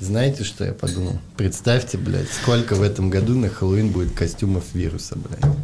[0.00, 1.18] Знаете, что я подумал?
[1.36, 5.54] Представьте, блядь, сколько в этом году на Хэллоуин будет костюмов вируса, блядь.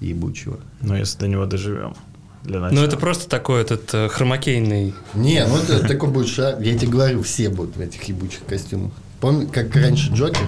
[0.00, 0.60] Ебучего.
[0.82, 1.96] Ну, если до него доживем.
[2.44, 2.84] Для Ну, начала.
[2.84, 4.94] это просто такой этот э, хромакейный.
[5.14, 6.60] Не, ну это такой будет шаг.
[6.60, 8.92] Я тебе говорю, все будут в этих ебучих костюмах.
[9.20, 10.46] Помни, как раньше Джокер?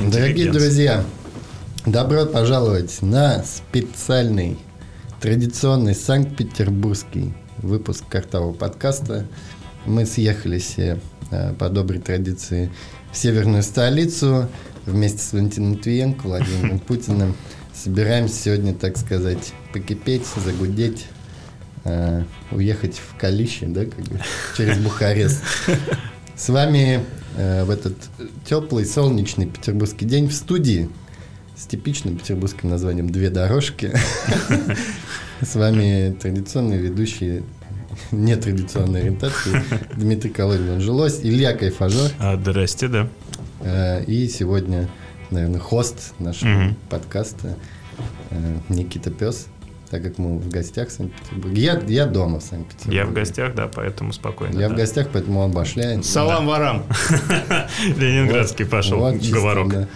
[0.00, 1.04] Дорогие друзья,
[1.86, 4.58] добро пожаловать на специальный
[5.20, 9.26] традиционный Санкт-Петербургский выпуск картового подкаста.
[9.86, 10.98] Мы съехались э,
[11.58, 12.70] по доброй традиции
[13.12, 14.48] в северную столицу
[14.84, 17.34] вместе с Валентином Матвиенко, Владимиром Путиным.
[17.74, 21.06] Собираемся сегодня, так сказать, покипеть, загудеть,
[21.84, 24.20] э, уехать в Калище, да, как бы,
[24.56, 25.42] через Бухарест.
[26.36, 27.00] С вами
[27.36, 27.96] э, в этот
[28.44, 30.90] теплый, солнечный петербургский день в студии
[31.56, 33.92] с типичным петербургским названием «Две дорожки».
[35.40, 37.42] С вами традиционные ведущие
[38.10, 39.62] нетрадиционной ориентации
[39.96, 42.10] Дмитрий Колодин, он жилось, Илья Кайфажор.
[42.18, 43.08] А, здрасте, да.
[43.60, 44.88] Э, И сегодня,
[45.30, 47.56] наверное, хост нашего подкаста
[48.30, 49.46] э, Никита Пес,
[49.90, 51.62] так как мы в гостях в Санкт-Петербурге.
[51.62, 52.98] Я, я дома в Санкт-Петербурге.
[52.98, 54.58] Я в гостях, да, поэтому спокойно.
[54.58, 54.74] Я да.
[54.74, 56.04] в гостях, поэтому он башляет.
[56.04, 56.84] Салам ворам.
[57.96, 59.88] Ленинградский пошел говорок.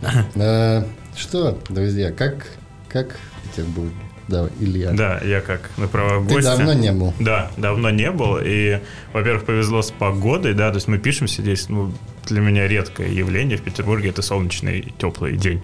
[0.00, 0.26] Да.
[0.34, 0.84] Э,
[1.16, 2.46] Что, друзья, как,
[2.88, 3.92] как в Петербурге?
[4.28, 4.92] Давай, Илья.
[4.92, 6.56] Да, я как на правах Ты гостя.
[6.56, 7.12] давно не был.
[7.18, 8.38] Да, давно не был.
[8.42, 8.78] И,
[9.12, 11.92] во-первых, повезло с погодой, да, то есть мы пишемся здесь, ну,
[12.26, 15.62] для меня редкое явление в Петербурге это солнечный теплый день.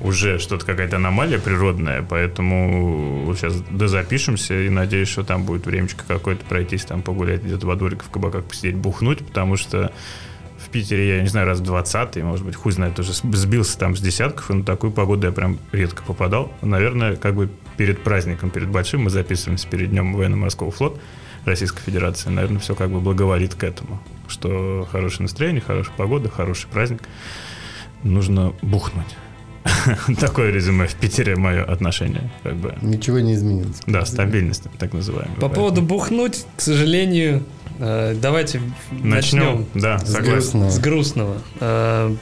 [0.00, 6.44] Уже что-то какая-то аномалия природная, поэтому сейчас дозапишемся и надеюсь, что там будет времечко какое-то
[6.44, 9.92] пройтись, там погулять где-то во двориках, в кабаках посидеть, бухнуть, потому что
[10.70, 14.00] Питере, я не знаю, раз в 20 может быть, хуй знает, уже сбился там с
[14.00, 16.52] десятков, и на такую погоду я прям редко попадал.
[16.62, 21.00] Наверное, как бы перед праздником, перед большим, мы записываемся перед днем военно-морского флота
[21.44, 22.28] Российской Федерации.
[22.30, 27.02] Наверное, все как бы благоволит к этому, что хорошее настроение, хорошая погода, хороший праздник.
[28.02, 29.16] Нужно бухнуть.
[30.20, 32.74] Такое резюме в Питере мое отношение, как бы.
[32.82, 33.80] Ничего не изменилось.
[33.86, 35.36] Да, стабильность, так называемая.
[35.36, 37.44] По поводу бухнуть, к сожалению,
[37.80, 38.60] давайте
[38.90, 40.70] Начнем, начнем да, С грустного.
[40.70, 41.36] с грустного.
[41.60, 42.14] Э,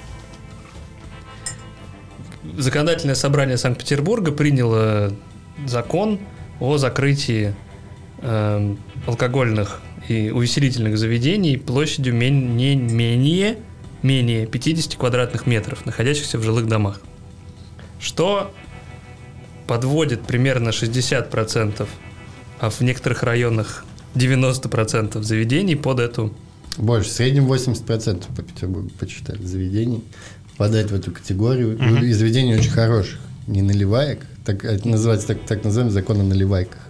[2.56, 5.12] Законодательное собрание Санкт-Петербурга приняло
[5.66, 6.18] закон
[6.60, 7.54] о закрытии
[8.22, 8.74] э,
[9.06, 13.58] алкогольных и увеселительных заведений площадью мен- не менее,
[14.02, 17.00] менее 50 квадратных метров, находящихся в жилых домах.
[18.00, 18.52] Что
[19.66, 21.86] подводит примерно 60%,
[22.60, 26.32] а в некоторых районах 90% заведений под эту
[26.78, 27.10] Больше.
[27.10, 30.04] В среднем 80% по Петербургу почитали заведений.
[30.52, 31.76] Попадает в эту категорию.
[31.76, 32.04] Мгм.
[32.04, 33.18] И заведений очень хороших.
[33.48, 34.20] Не наливаек.
[34.44, 36.80] Так, это называется так, так называемый закон о наливайках.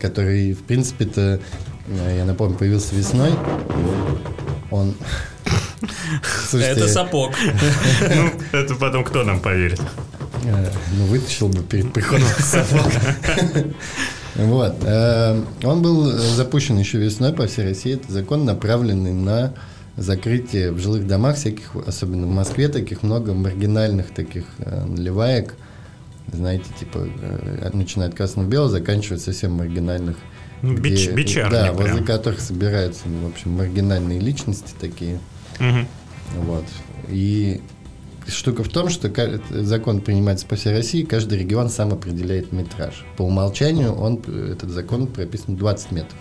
[0.00, 1.40] Который, в принципе-то,
[1.88, 3.32] э, я напомню, появился весной.
[4.70, 4.94] Он...
[6.48, 7.34] Слушайте, Это сапог.
[8.14, 9.80] Ну, это потом кто нам поверит?
[10.44, 12.86] Э, Ну, вытащил бы перед приходом сапог.
[14.36, 14.76] Вот.
[14.82, 17.94] э, Он был запущен еще весной по всей России.
[17.94, 19.54] Это закон, направленный на
[19.96, 25.54] закрытие в жилых домах всяких, особенно в Москве, таких много маргинальных таких э, наливаек.
[26.32, 30.16] Знаете, типа, э, начиная от красно-белого, заканчивая совсем маргинальных.
[30.62, 31.76] Ну, бич- где- бичарни Да, прям.
[31.76, 35.20] возле которых собираются, ну, в общем, маргинальные личности такие.
[35.60, 35.86] Мгм.
[36.38, 36.64] Вот.
[37.08, 37.60] И
[38.26, 39.10] штука в том, что
[39.50, 43.04] закон принимается по всей России, каждый регион сам определяет метраж.
[43.16, 44.18] По умолчанию он,
[44.52, 46.18] этот закон прописан 20 метров.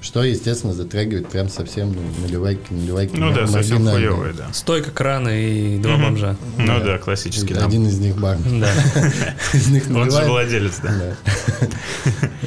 [0.00, 3.16] Что, естественно, затрагивает прям совсем ну, наливайки, наливайки.
[3.16, 4.46] Ну да, совсем хуевые, да.
[4.52, 6.02] Стойка крана и два Мгм.
[6.04, 6.36] бомжа.
[6.56, 6.80] Ну Да.
[6.80, 7.54] да, классический.
[7.54, 7.66] там.
[7.66, 8.36] Один из них бар.
[8.38, 8.70] Да.
[9.52, 10.92] Из них Он же владелец, да.
[10.92, 11.68] Да.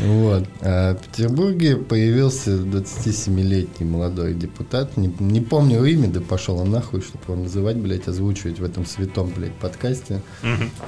[0.06, 0.48] Вот.
[0.62, 4.96] А в Петербурге появился 27-летний молодой депутат.
[4.98, 8.86] Не, не помню имя, да пошел он нахуй, чтобы его называть, блядь, озвучивать в этом
[8.86, 10.22] святом, блядь, подкасте.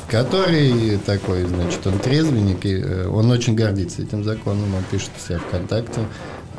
[0.09, 5.27] Который такой, значит, он трезвенник, и э, он очень гордится этим законом, он пишет у
[5.27, 6.01] себя ВКонтакте.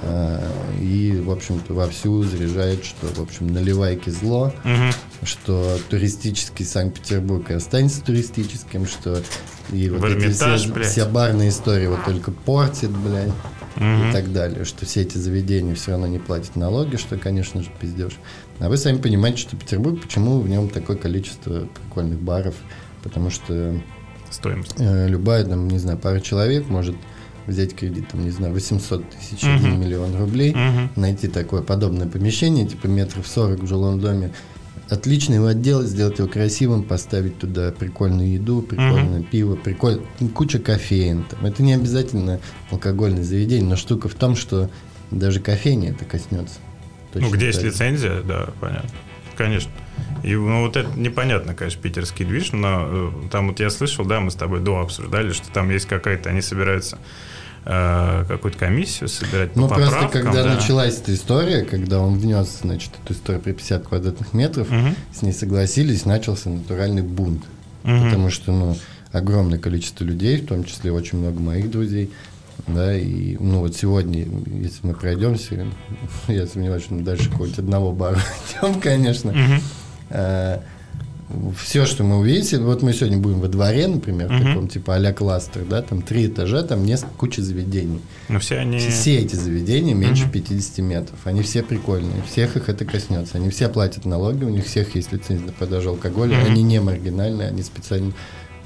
[0.05, 4.91] Э, И, в общем-то, вовсю заряжает, что, в общем, наливайки зло, Мгм.
[5.23, 9.23] что туристический Санкт-Петербург и останется туристическим, что
[9.73, 13.33] и вот эти все, все барные истории вот только портит, блядь,
[13.77, 14.09] Мгм.
[14.11, 17.71] и так далее, что все эти заведения все равно не платят налоги, что, конечно же,
[17.81, 18.13] пиздеж.
[18.61, 22.55] А вы сами понимаете, что Петербург, почему в нем такое количество прикольных баров,
[23.03, 23.75] потому что
[24.31, 24.75] Стоимость.
[24.79, 26.95] э, любая, там, не знаю, пара человек может
[27.47, 29.57] взять кредит, там, не знаю, 800 тысяч, Мгм.
[29.57, 30.91] 1 миллион рублей, Мгм.
[30.97, 34.33] найти такое подобное помещение, типа метров 40 в жилом доме,
[34.89, 40.01] отлично его отделать, сделать его красивым, поставить туда прикольную еду, прикольное пиво, приколь...
[40.35, 41.25] куча кофеин.
[41.25, 41.45] Там.
[41.47, 44.71] Это не обязательно алкогольное заведение, но штука в том, что
[45.11, 46.57] даже кофейня это коснется.
[47.15, 47.69] ну, где есть так.
[47.71, 48.91] лицензия, да, понятно.
[49.37, 49.71] Конечно.
[50.25, 54.21] И ну, вот это непонятно, конечно, питерский движ, но э, там вот я слышал, да,
[54.21, 56.99] мы с тобой до обсуждали, что там есть какая-то, они собираются
[57.67, 60.55] э, какую-то комиссию собирать по Ну, просто поправкам, когда да.
[60.55, 64.95] началась эта история, когда он внес, значит, эту историю при 50 квадратных метров, Мгм.
[65.13, 67.43] с ней согласились, начался натуральный бунт.
[67.83, 68.05] Мгм.
[68.05, 68.77] Потому что, ну,
[69.13, 72.11] огромное количество людей, в том числе очень много моих друзей,
[72.67, 75.67] да, и, ну, вот сегодня, если мы пройдемся,
[76.29, 78.19] я сомневаюсь, что мы дальше какого-нибудь одного бара
[78.63, 79.61] идем, конечно, Мгм.
[81.57, 84.45] Все, что мы увидите, вот мы сегодня будем во дворе, например, в Мгм.
[84.47, 88.01] таком типа а-ля кластер, да, там три этажа, там несколько куча заведений.
[88.29, 88.79] Ну, все они...
[88.79, 90.33] Все эти заведения меньше Мгм.
[90.33, 91.19] 50 метров.
[91.25, 93.39] Они все прикольные, всех их это коснется.
[93.39, 96.37] Они все платят налоги, у них всех есть лицензия на продажу алкоголя.
[96.39, 96.47] Мгм.
[96.47, 98.13] Они не маргинальные, они специально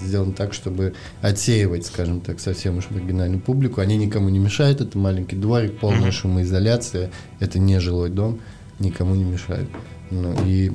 [0.00, 3.81] сделаны так, чтобы отсеивать, скажем так, совсем уж маргинальную публику.
[3.81, 6.12] Они никому не мешают, это маленький дворик, полная Мгм.
[6.12, 7.11] шумоизоляция,
[7.41, 8.41] это не жилой дом,
[8.79, 9.69] никому не мешает.
[10.11, 10.73] Ну, и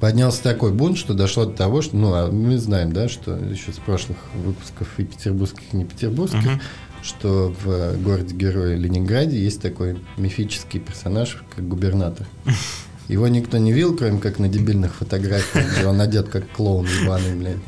[0.00, 3.72] поднялся такой бунт, что дошло до того, что, ну, а мы знаем, да, что еще
[3.72, 6.60] с прошлых выпусков и петербургских, и не петербургских, Мгм.
[7.02, 12.26] что в городе-герое Ленинграде есть такой мифический персонаж, как губернатор.
[13.08, 17.34] Его никто не видел, кроме как на дебильных фотографиях, где он одет как клоун ебаный,
[17.34, 17.60] блин.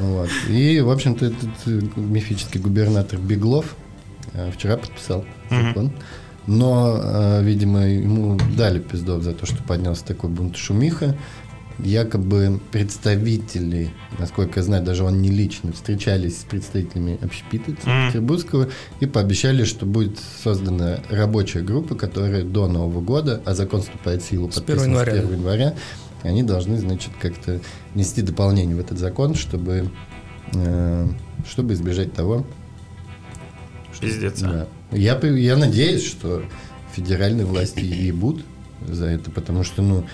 [0.00, 0.30] Вот.
[0.48, 3.76] И, в общем-то, этот мифический губернатор Беглов
[4.32, 5.92] э, вчера подписал закон.
[6.46, 11.16] Но, э, видимо, ему дали пиздов за то, что поднялся такой бунт шумиха.
[11.78, 17.72] Якобы представители, насколько я знаю, даже он не лично, встречались с представителями общепита.
[17.72, 18.68] Петербургского
[19.00, 24.28] и пообещали, что будет создана рабочая группа, которая до Нового года, а закон вступает в
[24.28, 25.74] силу С подписан 1 января, с 1 января,
[26.22, 27.60] они должны, значит, как-то
[27.96, 29.90] нести дополнение в этот закон, чтобы,
[30.52, 31.08] э,
[31.50, 32.46] чтобы избежать того,
[33.92, 34.46] что- Пиздец, а.
[34.46, 34.66] Да.
[34.92, 36.42] Я, я надеюсь, что
[36.94, 38.44] федеральные власти ебут
[38.86, 40.06] за это, потому что, ну,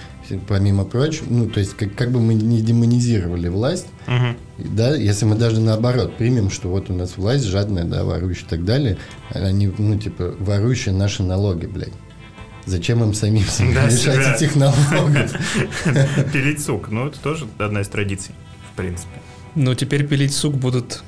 [0.49, 4.37] помимо прочего, ну, то есть, как, как бы мы не демонизировали власть, Мгм.
[4.59, 8.49] да, если мы даже наоборот примем, что вот у нас власть жадная, да, ворующая и
[8.49, 8.97] так далее,
[9.31, 11.93] они, ну, типа, ворующие наши налоги, блядь.
[12.67, 13.45] Зачем им самим
[13.75, 14.35] Да, лишать себя.
[14.37, 15.33] этих налогов?
[16.33, 16.89] Пилить сук.
[16.91, 18.35] Ну, это тоже одна из традиций,
[18.73, 19.21] в принципе.
[19.57, 21.03] Ну, теперь пилить сук будут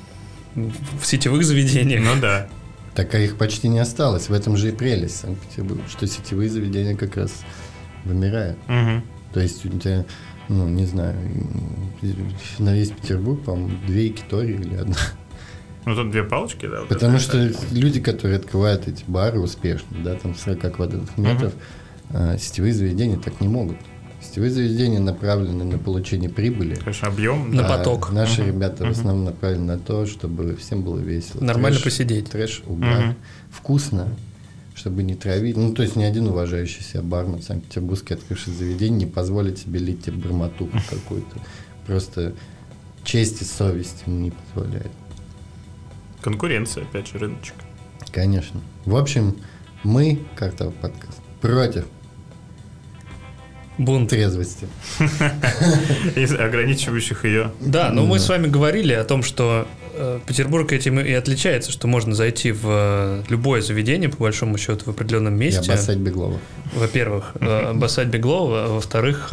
[0.55, 2.01] в сетевых заведениях.
[2.03, 2.49] Ну да.
[2.95, 4.29] Так а их почти не осталось.
[4.29, 7.31] В этом же и прелесть Санкт-Петербурга, что сетевые заведения как раз
[8.05, 8.57] вымирают.
[8.67, 9.03] Мгм.
[9.33, 10.05] То есть у тебя,
[10.47, 11.15] ну, не знаю,
[12.59, 14.95] на весь Петербург, по-моему, две якитории или одна.
[15.85, 16.81] Ну, тут две палочки, да.
[16.81, 17.73] вот Потому это, что кстати.
[17.73, 21.53] люди, которые открывают эти бары успешно, да, там 40 квадратных метров,
[22.09, 23.77] а, сетевые заведения так не могут.
[24.23, 26.75] Сетевые заведения направлены на получение прибыли.
[26.75, 27.53] Конечно, объем.
[27.53, 28.11] На а поток.
[28.11, 28.51] Наши Мгм.
[28.51, 28.91] ребята в Мгм.
[28.91, 31.41] основном направлены на то, чтобы всем было весело.
[31.43, 32.29] Нормально Трэш- посидеть.
[32.29, 33.15] Трэш, угар, Мгм.
[33.51, 34.07] вкусно,
[34.75, 35.57] чтобы не травить.
[35.57, 40.03] Ну, то есть ни один уважающий себя бармен Санкт-Петербургский, открывший заведение, не позволит себе лить
[40.05, 41.37] тебе бормотуху какую-то.
[41.85, 42.33] Просто
[43.03, 44.91] честь и совесть ему не позволяет.
[46.21, 47.55] Конкуренция, опять же, рыночек.
[48.11, 48.61] Конечно.
[48.85, 49.35] В общем,
[49.83, 51.85] мы, картовый подкаст, против
[53.77, 54.09] Бунт.
[54.09, 54.67] трезвости.
[56.15, 57.51] Из ограничивающих ее.
[57.59, 58.23] Да, но мы Да.
[58.23, 62.61] с вами говорили о том, что э, Петербург этим и отличается, что можно зайти в
[62.65, 65.71] э, любое заведение, по большому счету, в определенном И месте.
[65.71, 66.39] обоссать Беглова.
[66.75, 69.29] Во-первых, э, обоссать Беглова, а во-вторых,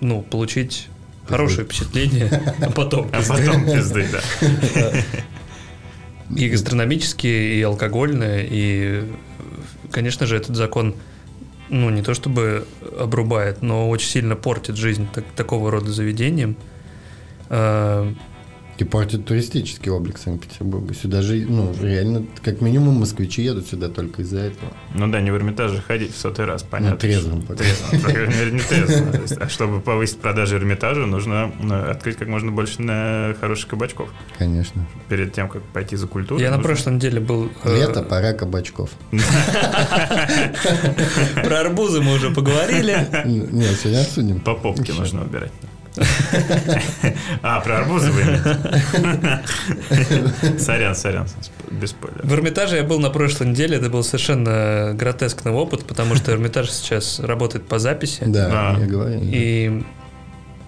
[0.00, 0.88] ну, получить
[1.28, 4.92] хорошее впечатление, а потом А потом пизды, да.
[6.36, 9.04] и гастрономические, и алкогольные, и,
[9.90, 10.94] конечно же, этот закон,
[11.72, 12.66] ну, не то чтобы
[12.98, 16.56] обрубает, но очень сильно портит жизнь так- такого рода заведениям.
[18.78, 20.94] Э, И портит туристический облик Санкт-Петербурга.
[20.94, 24.72] Сюда же, ну, реально, как минимум, москвичи едут сюда только из-за этого.
[24.94, 26.94] Ну да, не в Эрмитаж же ходить в сотый раз, понятно.
[26.94, 27.62] Ну, трезвым пока.
[27.64, 29.12] Трезвым, по крайней мере, не трезвым.
[29.40, 34.08] А чтобы повысить продажи Эрмитажа, нужно ну, открыть как можно больше на хороших кабачков.
[34.38, 34.86] Конечно.
[35.08, 36.42] Перед тем, как пойти за культурой.
[36.42, 37.50] Я на прошлой неделе был...
[37.64, 38.90] э, Лето, пора кабачков.
[41.44, 43.06] Про арбузы мы уже поговорили.
[43.24, 44.40] Нет, сегодня обсудим.
[44.40, 45.52] По попке нужно убирать.
[47.42, 49.42] А, про арбузы вы имеете?
[50.58, 51.26] Сорян, сорян,
[51.70, 52.24] без спойлеров.
[52.24, 56.70] В Эрмитаже я был на прошлой неделе, это был совершенно гротескный опыт, потому что Эрмитаж
[56.70, 58.24] сейчас работает по записи.
[58.26, 58.76] Да, Да.
[58.80, 59.20] я говорю.
[59.22, 59.82] И,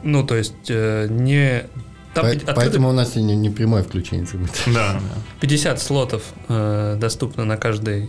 [0.03, 1.65] ну, то есть, э, не...
[2.15, 4.27] Там По- пи- открыто Поэтому у нас не, не прямое включение
[4.73, 5.01] да.
[5.41, 8.09] 50 слотов э, доступно на каждый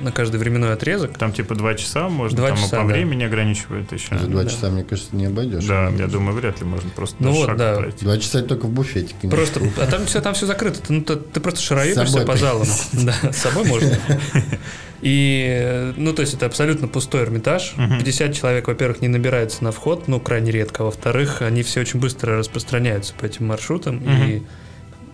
[0.00, 1.16] на каждый временной отрезок.
[1.18, 2.94] Там типа два часа можно, Два там часа, по да.
[2.94, 4.18] времени ограничивают еще.
[4.18, 4.50] За два Да.
[4.50, 5.64] часа, мне кажется, не обойдешь.
[5.64, 7.76] Да, я думаю, вряд ли можно просто Ну вот, шаг да.
[7.76, 8.04] пройти.
[8.04, 9.14] Два часа только в буфетике.
[9.22, 10.80] не Просто, а там все, там все закрыто.
[10.80, 12.66] Ты, ну, ты, ты просто шароебишься по залам.
[12.92, 13.96] Да, с собой можно.
[15.02, 17.74] И, ну, то есть это абсолютно пустой Эрмитаж.
[17.76, 17.98] Мгм.
[17.98, 20.82] 50 человек, во-первых, не набирается на вход, ну, крайне редко.
[20.82, 23.98] А Во-вторых, они все очень быстро распространяются по этим маршрутам.
[23.98, 24.42] И,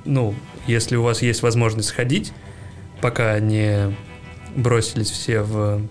[0.04, 0.34] ну,
[0.66, 2.32] если у вас есть возможность сходить,
[3.00, 3.96] пока не
[4.56, 5.82] бросились все в,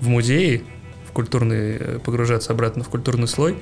[0.00, 0.64] в музеи,
[1.08, 3.56] в культурный, э, погружаться обратно в культурный слой,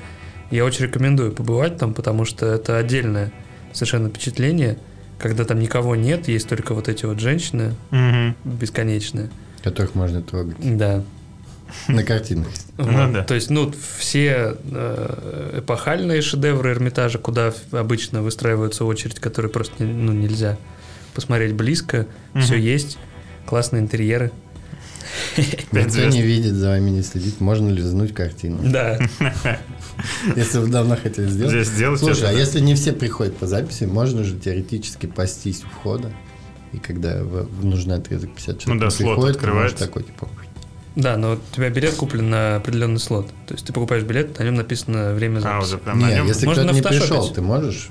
[0.51, 3.33] я очень рекомендую побывать там, потому что это отдельное
[3.73, 4.79] совершенно впечатление,
[5.19, 8.37] когда там никого нет, есть только вот эти вот женщины Мгм.
[8.45, 9.31] бесконечные.
[9.63, 10.57] Которых можно трогать.
[10.61, 11.03] Да.
[11.89, 12.49] На картинах.
[12.77, 13.25] Ну да.
[13.25, 20.13] То есть, ну, все э, эпохальные шедевры Эрмитажа, куда обычно выстраиваются очередь, которые просто ну,
[20.13, 20.59] нельзя
[21.15, 22.07] посмотреть близко,
[22.39, 22.99] все есть,
[23.47, 24.31] классные интерьеры.
[25.73, 27.41] Никто не видит, за вами не следит.
[27.41, 28.59] Можно лизнуть картину.
[28.63, 28.99] Да.
[30.37, 31.53] Если вы давно хотели сделать.
[31.53, 32.39] Здесь сделать Слушай, это, а да.
[32.39, 36.11] если не все приходят по записи, можно же теоретически пастись у входа.
[36.73, 39.79] И когда в нужный отрезок 50 человек Ну да, приходит, открывается.
[39.79, 40.29] такой, типа,
[40.97, 43.29] Да, но у тебя билет куплен на определенный слот.
[43.47, 45.67] То есть ты покупаешь билет, на нем написано время А, записи.
[45.69, 47.89] уже прям на Не, нем если кто-то не пришел, ты можешь?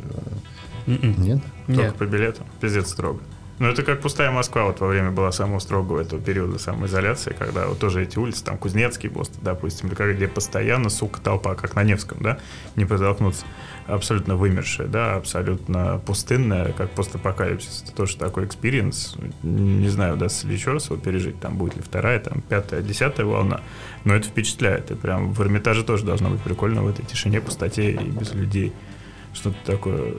[0.88, 1.22] э, М-м.
[1.24, 1.40] Нет?
[1.68, 1.96] только Нет.
[1.96, 2.42] по билету.
[2.60, 3.20] Пиздец строго.
[3.60, 7.68] Ну, это как пустая Москва вот во время была самого строгого этого периода самоизоляции, когда
[7.68, 11.76] вот тоже эти улицы, там Кузнецкий Мост, допустим, или как- где постоянно, сука, толпа, как
[11.76, 12.40] на Невском, да,
[12.76, 13.46] не протолкнуться.
[13.86, 17.84] Абсолютно вымершая, да, абсолютно пустынная, как постапокалипсис.
[17.84, 19.16] Это тоже такой experience.
[19.44, 23.26] Не знаю, удастся ли еще раз его пережить, там будет ли вторая, там пятая, десятая
[23.26, 23.62] волна.
[24.06, 24.90] Но это впечатляет.
[24.90, 28.74] И прям в Эрмитаже тоже должно быть прикольно в этой тишине, пустоте и без людей.
[29.34, 30.14] Что-то такое э,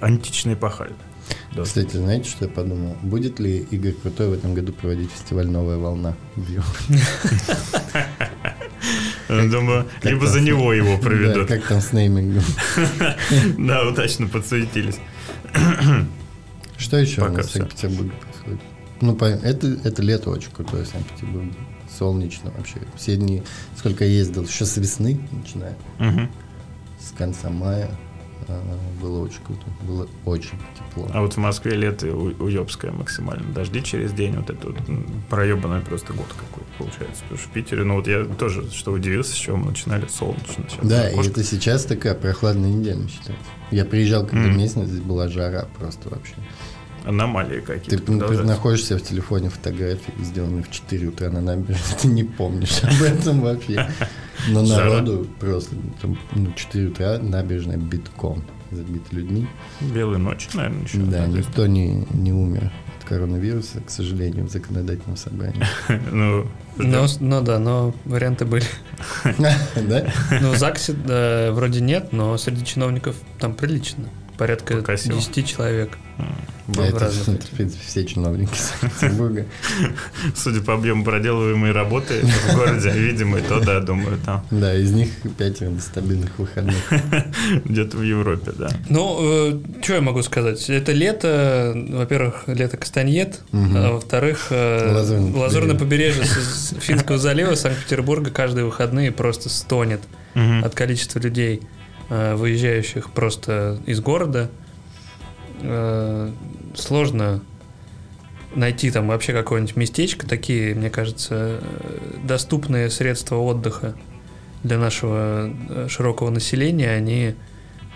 [0.00, 0.92] античный пахаль.
[1.54, 1.62] Да.
[1.62, 2.96] Кстати, знаете, что я подумал?
[3.02, 6.14] Будет ли Игорь Крутой в этом году проводить фестиваль «Новая волна»?
[6.36, 6.50] в
[9.50, 11.48] Думаю, как либо за с- него его Да, проведут.
[11.48, 12.44] как там с неймингом.
[13.58, 14.98] Да, удачно подсуетились.
[16.78, 17.52] Что еще у Пока нас в.
[17.52, 18.60] Санкт-Петербурге происходит?
[19.00, 21.52] Ну, это, это лето очень крутое в Санкт-Петербурге.
[21.98, 22.76] Солнечно вообще.
[22.96, 23.42] Все дни,
[23.76, 26.30] сколько я ездил, еще с весны, начиная, Мгм.
[27.00, 27.90] с конца мая,
[29.00, 29.62] было очень круто.
[29.82, 31.08] Было очень тепло.
[31.12, 33.52] А вот в Москве лето у- уебское максимально.
[33.52, 34.76] Дожди через день, вот это вот
[35.28, 37.22] проебанный просто год какой-то получается.
[37.22, 40.64] Потому что в Питере, ну вот я тоже, что удивился, с чего мы начинали, солнечно.
[40.68, 43.44] Сейчас Да, и это сейчас такая прохладная неделя считается.
[43.70, 44.58] Я приезжал, когда Мгм.
[44.58, 46.34] месяц, здесь была жара просто вообще.
[47.04, 48.46] Аномалии Ты, какие-то ты продолжаются.
[48.46, 53.40] находишься в телефоне фотографии, сделанные в 4 утра на набережной, ты не помнишь об этом
[53.42, 53.88] вообще.
[54.48, 59.46] Но народу просто, там, ну, 4 утра набережная битком забита людьми.
[59.80, 60.98] Белые ночи, наверное, еще.
[60.98, 65.62] Да, никто не, не умер от коронавируса, к сожалению, в законодательном собрании.
[66.10, 68.66] Ну, Но, ну да, но варианты были.
[69.38, 70.06] Да?
[70.40, 74.04] Ну, в ЗАГСе вроде нет, но среди чиновников там прилично.
[74.36, 75.16] Порядка Покосил.
[75.16, 75.96] 10 человек.
[76.66, 79.46] В Это, в принципе, все чиновники Санкт-Петербурга.
[80.34, 84.90] Судя по объему проделываемой работы в городе, видимо, и то, да, думаю, там Да, из
[84.90, 86.76] них пятеро на стабильных выходных.
[87.64, 88.70] где-то в Европе, да.
[88.88, 90.68] Ну, что я могу сказать?
[90.68, 94.92] Это лето, во-первых, лето Кастаньет, а во-вторых, э,
[95.34, 96.24] Лазурное побережье
[96.80, 100.00] Финского залива Санкт-Петербурга каждые выходные просто стонет
[100.34, 101.62] от количества людей,
[102.08, 104.50] э, выезжающих просто из города.
[105.60, 106.30] Э,
[106.74, 107.42] Сложно
[108.54, 110.26] найти там вообще какое-нибудь местечко.
[110.26, 113.94] Такие, мне кажется, э, доступные средства отдыха
[114.62, 117.34] для нашего э, широкого населения, они,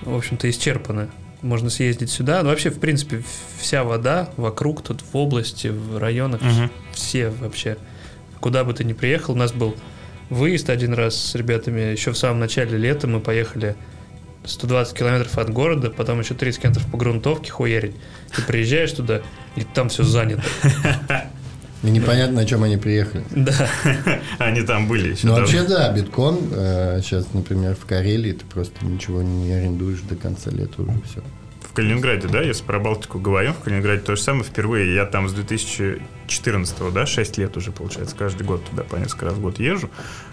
[0.03, 1.09] в общем-то, исчерпаны.
[1.43, 2.43] Можно съездить сюда.
[2.43, 3.23] Ну, вообще, в принципе,
[3.59, 6.71] вся вода вокруг, тут в области, в районах, Мгм.
[6.93, 7.77] все вообще.
[8.41, 9.75] Куда бы ты ни приехал, у нас был
[10.29, 13.75] выезд один раз с ребятами, еще в самом начале лета мы поехали
[14.45, 17.95] 120 километров от города, потом еще 30 километров по грунтовке хуярить.
[18.35, 19.23] Ты приезжаешь туда,
[19.57, 20.43] и там все занято.
[21.83, 23.25] И непонятно, на чем они приехали.
[23.31, 23.55] Да.
[24.39, 25.27] Они там были еще.
[25.29, 26.39] Ну, вообще, да, битком.
[26.53, 31.23] э, Сейчас, например, в Карелии ты просто ничего не арендуешь до конца лета уже все.
[31.71, 34.43] В Калининграде, да, если про Балтику говорим, в Калининграде то же самое.
[34.43, 39.27] Впервые я там с 2014, да, 6 лет уже, получается, каждый год туда по несколько
[39.27, 39.89] раз в год езжу.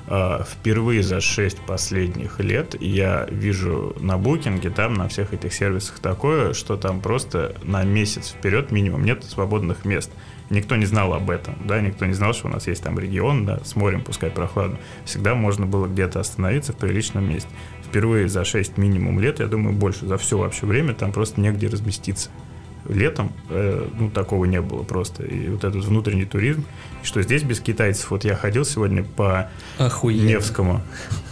[0.08, 6.00] А, Впервые за 6 последних лет я вижу на букинге, там, на всех этих сервисах
[6.00, 10.10] такое, что там просто на месяц вперед минимум нет свободных мест.
[10.50, 13.46] Никто не знал об этом, да, никто не знал, что у нас есть там регион,
[13.46, 14.80] да, с морем, пускай прохладно.
[15.04, 17.50] Всегда можно было где-то остановиться в приличном месте.
[17.90, 21.68] Впервые за 6 минимум лет, я думаю, больше, за все вообще время, там просто негде
[21.68, 22.30] разместиться.
[22.88, 25.24] летом, э, ну, такого не было просто.
[25.24, 26.64] И вот этот внутренний туризм,
[27.04, 30.28] что здесь без китайцев, вот я ходил сегодня по Охуенно.
[30.28, 30.82] Невскому,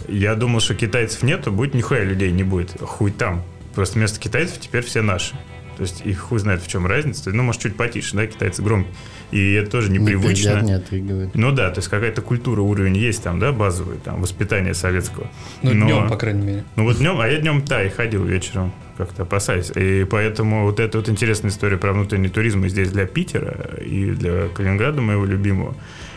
[0.08, 3.42] я думал, что китайцев нету, будет нихуя людей не будет, хуй там.
[3.74, 5.34] Просто вместо китайцев теперь все наши.
[5.76, 7.30] То есть их хуй знает, в чем разница.
[7.30, 8.92] Ну, может, чуть потише, да, китайцы громкие.
[9.32, 10.50] И это тоже Не непривычно.
[10.52, 11.34] придят, не отрыгивают.
[11.34, 15.28] Ну да, то есть какая-то культура, уровень есть там, да, базовый, там, воспитание советского.
[15.62, 16.64] Ну, Но- днем, по крайней мере.
[16.76, 19.72] Ну вот днем, а я днем, да, и ходил вечером, как-то опасаясь.
[19.74, 24.10] И поэтому вот эта вот интересная история про внутренний туризм и здесь для Питера и
[24.12, 25.74] для Калининграда моего любимого.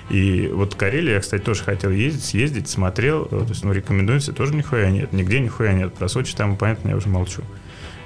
[0.09, 3.25] И вот Карелия, я, кстати, тоже хотел ездить, съездить, смотрел.
[3.25, 5.13] э, То есть, ну, рекомендую, себе тоже нихуя нет.
[5.13, 5.93] Нигде нихуя нет.
[5.93, 7.43] Про Сочи там, понятно, я уже молчу.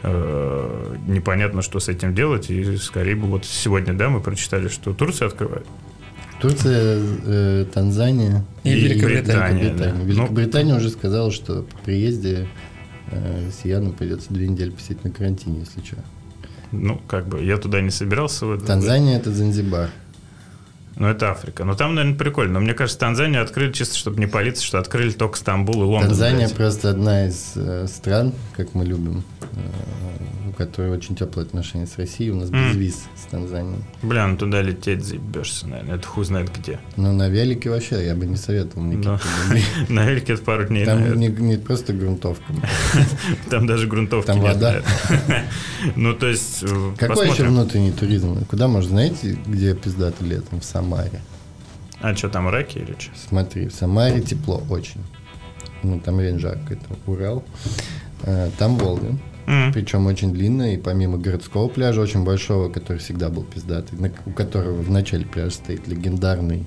[0.03, 2.49] Э, Непонятно, что с этим делать.
[2.49, 5.65] И скорее бы вот сегодня, да, мы прочитали, что Турция открывает.
[6.41, 9.93] Турция, э, Танзания И Великобритания, Великобритания.
[9.93, 9.97] да.
[9.97, 12.47] Ну, Великобритания уже сказала, что по приезде
[13.11, 15.95] э, россиянам придется две недели посидеть на карантине, если что.
[16.73, 18.45] Ну, как бы, я туда не собирался.
[18.45, 19.89] вот- Танзания это Занзибар.
[20.95, 21.63] Ну, это Африка.
[21.65, 22.53] Ну, там, наверное, прикольно.
[22.53, 26.09] Но мне кажется, Танзанию открыли чисто, чтобы не палиться, что открыли только Стамбул и Лондон.
[26.09, 26.55] Танзания блядь.
[26.55, 31.97] просто одна из э, стран, как мы любим, э, у которой очень теплые отношения с
[31.97, 32.29] Россией.
[32.31, 32.77] У нас без М.
[32.77, 33.83] виз с Танзанией.
[34.03, 35.95] Бля, ну туда лететь заебешься, наверное.
[35.95, 36.79] Это хуй знает где.
[36.95, 39.25] Но на велике вообще я бы не советовал Ну, никаких.
[39.89, 42.43] На велике это пару дней, Там не, просто грунтовка.
[43.49, 44.81] Там даже грунтовки Там вода.
[45.95, 48.45] Ну, то есть, э, Какой еще внутренний туризм?
[48.45, 50.61] Куда можно, знаете, где пиздато летом?
[50.61, 51.21] В Самаре.
[52.01, 53.11] А что, там раки или что?
[53.29, 55.01] Смотри, в Самаре тепло очень.
[55.83, 57.43] Ну, там реально жарко, это Урал.
[58.23, 59.17] Э, Там Волга.
[59.73, 64.31] Причем очень длинная, и помимо городского пляжа, очень большого, который всегда был пиздатый, на- у
[64.31, 66.65] которого в начале пляжа стоит легендарный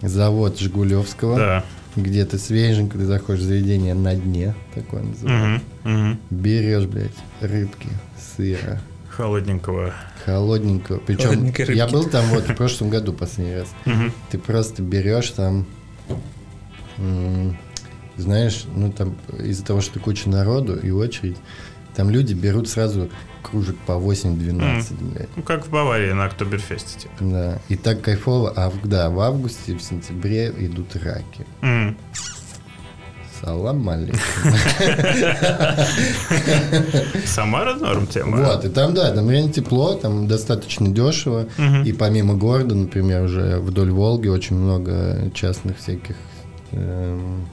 [0.00, 1.64] завод Жигулевского, Да.
[1.96, 5.62] где ты свеженько, ты заходишь в заведение на дне, такое называется.
[5.84, 6.18] Мгм, мгм.
[6.30, 7.10] Берешь, блядь,
[7.42, 7.88] рыбки,
[8.36, 8.80] сыра,
[9.18, 9.92] Холодненького.
[10.24, 10.98] холодненького.
[10.98, 13.68] Причем я был там вот в прошлом году последний раз.
[14.30, 15.66] Ты просто берешь там,
[18.16, 21.36] знаешь, ну там из-за того, что куча народу и очередь,
[21.96, 23.10] там люди берут сразу
[23.42, 25.28] кружек по 8-12, блядь.
[25.34, 27.14] Ну, как в Баварии на Октоберфесте, типа.
[27.20, 27.58] Да.
[27.68, 28.52] И так кайфово.
[28.54, 31.46] А в, да, в августе, в сентябре идут раки.
[33.40, 34.18] Салам алейкум.
[37.24, 38.38] Самара норм тема.
[38.38, 41.46] Вот, и там, да, там реально тепло, там достаточно дешево.
[41.84, 46.16] И помимо города, например, уже вдоль Волги очень много частных всяких
[46.72, 47.46] эм,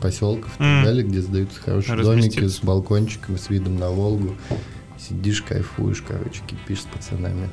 [0.00, 4.36] поселков и так далее, где сдаются хорошие домики с балкончиком, с видом на Волгу.
[4.98, 7.50] Сидишь, кайфуешь, короче, кипишь с пацанами.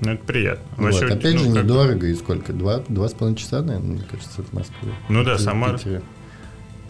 [0.00, 0.64] Ну, это приятно.
[0.76, 2.06] Вот, Вообще, опять ну, же, как недорого.
[2.06, 2.52] И сколько?
[2.52, 4.92] Два, два с половиной часа, наверное, мне кажется, от Москвы.
[5.08, 5.78] Ну да, Самара.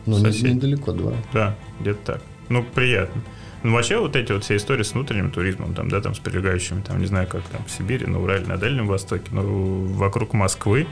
[0.07, 0.55] Ну, Сосед.
[0.55, 1.12] недалеко, два.
[1.33, 2.23] Да, где-то так.
[2.49, 3.23] Ну, приятно.
[3.62, 6.81] Ну, вообще, вот эти вот все истории с внутренним туризмом, там, да, там, с прилегающими,
[6.81, 10.88] там, не знаю, как там, в Сибири, на Урале, на Дальнем Востоке, но вокруг Москвы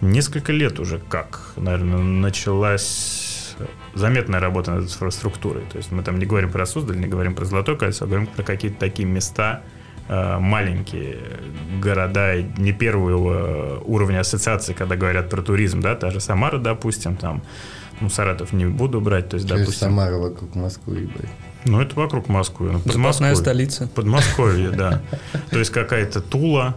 [0.00, 3.56] несколько лет уже как, наверное, началась
[3.94, 5.64] заметная работа над инфраструктурой.
[5.72, 8.26] То есть мы там не говорим про Суздаль, не говорим про Золотое кольцо, а говорим
[8.26, 9.62] про какие-то такие места,
[10.08, 11.18] э, маленькие
[11.82, 17.42] города не первого уровня ассоциации, когда говорят про туризм, да, та же Самара, допустим, там,
[18.00, 21.30] ну, Саратов не буду брать, то есть, есть допустим, Самара вокруг Москвы, ебать.
[21.64, 23.88] ну, это вокруг Москвы, ну, Запасная столица.
[23.94, 25.02] Подмосковье, да.
[25.50, 26.76] То есть какая-то Тула.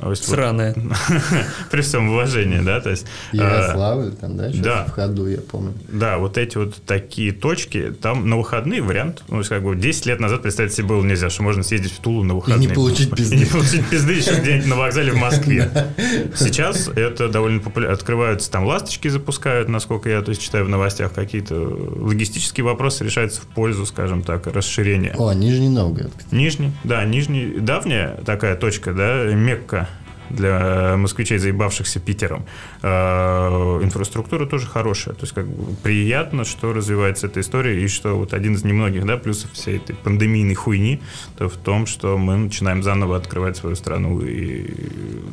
[0.00, 0.74] Вот Сраная.
[1.70, 3.06] При всем уважении, да, то есть...
[3.32, 4.84] э, Ярославль, там, да, сейчас да.
[4.84, 5.74] в ходу, я помню.
[5.88, 9.74] Да, вот эти вот такие точки, там на выходные вариант, ну, то есть как бы
[9.74, 12.68] 10 лет назад представить себе было нельзя, что можно съездить в Тулу на выходные.
[12.68, 13.36] получить И пизды.
[13.36, 15.70] не получить пизды еще где-нибудь на вокзале в Москве.
[16.36, 17.94] Сейчас это довольно популярно.
[17.94, 23.40] Открываются там ласточки запускают, насколько я то есть, читаю в новостях, какие-то логистические вопросы решаются
[23.40, 25.14] в пользу, скажем так, расширения.
[25.16, 26.12] О, Нижний Новгород.
[26.30, 29.85] Нижний, да, Нижний, давняя такая точка, да, Мекка
[30.30, 32.46] для москвичей, заебавшихся Питером.
[32.82, 35.14] Э, Инфраструктура тоже хорошая.
[35.14, 39.04] То есть, как бы приятно, что развивается эта история, и что вот один из немногих,
[39.06, 41.00] да, плюсов всей этой пандемийной хуйни,
[41.36, 44.66] то в том, что мы начинаем заново открывать свою страну, и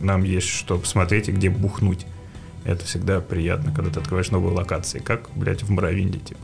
[0.02, 2.06] нам есть что посмотреть и где бухнуть.
[2.66, 6.42] Это всегда приятно, когда ты открываешь новые локации, как, блядь, в Муравинде, типа.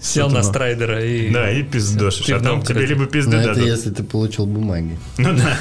[0.00, 1.30] Сел на страйдера и...
[1.30, 2.28] Да, и пиздошишь.
[2.30, 3.66] А там тебе либо Но пизды это дадут.
[3.66, 4.98] если ты получил бумаги.
[5.18, 5.56] Ну да,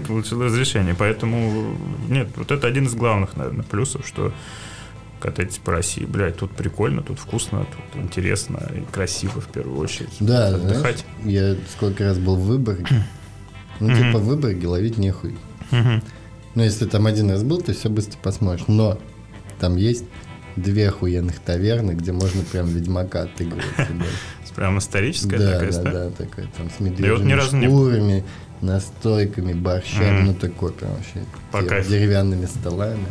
[0.08, 0.94] получил разрешение.
[0.98, 1.76] Поэтому,
[2.08, 4.32] нет, вот это один из главных, наверное, плюсов, что
[5.20, 10.10] катаетесь по России, блядь, тут прикольно, тут вкусно, тут интересно и красиво в первую очередь.
[10.20, 11.04] Да, Тут знаешь, отдыхать.
[11.24, 12.86] я сколько раз был в Выборге.
[13.80, 15.34] Ну, типа, в Выборге ловить нехуй.
[15.72, 16.00] Мгм.
[16.54, 18.66] Ну, если ты там один раз был, ты все быстро посмотришь.
[18.68, 19.00] Но
[19.58, 20.04] там есть
[20.56, 23.64] две охуенных таверны, где можно прям Ведьмака отыгрывать.
[24.54, 25.92] Прям историческая Да, такая да, история.
[25.92, 28.24] да, такая там с медвежьими разу не шкурами,
[28.60, 30.26] настойками, борщами, Мгм.
[30.26, 31.24] ну такой прям вообще.
[31.50, 31.60] По.
[31.82, 33.06] Деревянными столами.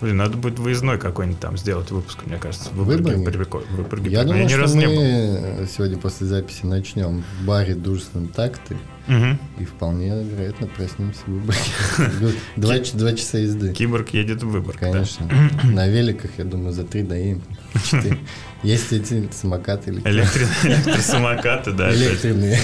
[0.00, 2.68] Блин, надо будет выездной какой-нибудь там сделать выпуск, мне кажется.
[2.70, 3.16] В Выборге?
[3.16, 3.38] Выборге.
[3.38, 3.66] прикольно.
[3.68, 4.48] В Выборге Я прикольно.
[4.48, 9.38] думаю, что мы сегодня после записи начнем в баре дружественном такты Мгм.
[9.58, 12.36] и вполне вероятно проснемся в Выборге.
[12.56, 13.72] Два, два часа езды.
[13.72, 14.78] Киборг едет в Выборг.
[14.80, 14.90] да.
[14.92, 15.28] Конечно.
[15.64, 17.42] На великах, я думаю, за три доедем.
[17.84, 18.18] Четыре.
[18.62, 21.90] Есть эти самокаты или Электросамокаты, да.
[21.90, 22.58] Экстренные.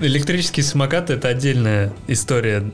[0.00, 2.72] Электрические самокаты это отдельная история.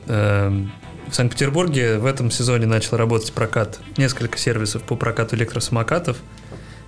[1.11, 3.81] В Санкт-Петербурге в этом сезоне начал работать прокат.
[3.97, 6.15] Несколько сервисов по прокату электросамокатов.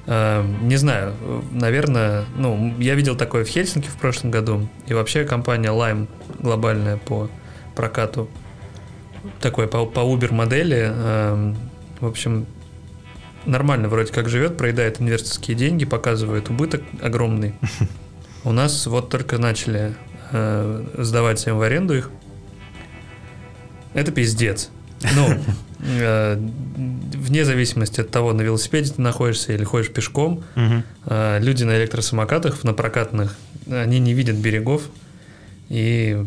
[0.06, 4.70] Эм, Не знаю, э, наверное, ну, я видел такое в Хельсинки в прошлом году.
[4.88, 6.08] И вообще компания Lime
[6.40, 7.30] глобальная по
[7.76, 8.30] прокату
[9.42, 10.90] такой по, по Uber модели.
[10.90, 11.58] эм,
[12.00, 12.46] В общем,
[13.46, 17.56] нормально вроде как живет, проедает инвесторские деньги, показывает убыток огромный.
[18.46, 19.96] У нас вот только начали
[20.32, 22.10] э, сдавать всем в аренду их.
[23.94, 24.70] Это пиздец.
[25.16, 25.38] Ну,
[25.80, 31.78] э, вне зависимости от того, на велосипеде ты находишься или ходишь пешком, э, люди на
[31.78, 33.36] электросамокатах, на прокатных,
[33.70, 34.84] они не видят берегов.
[35.70, 36.18] И,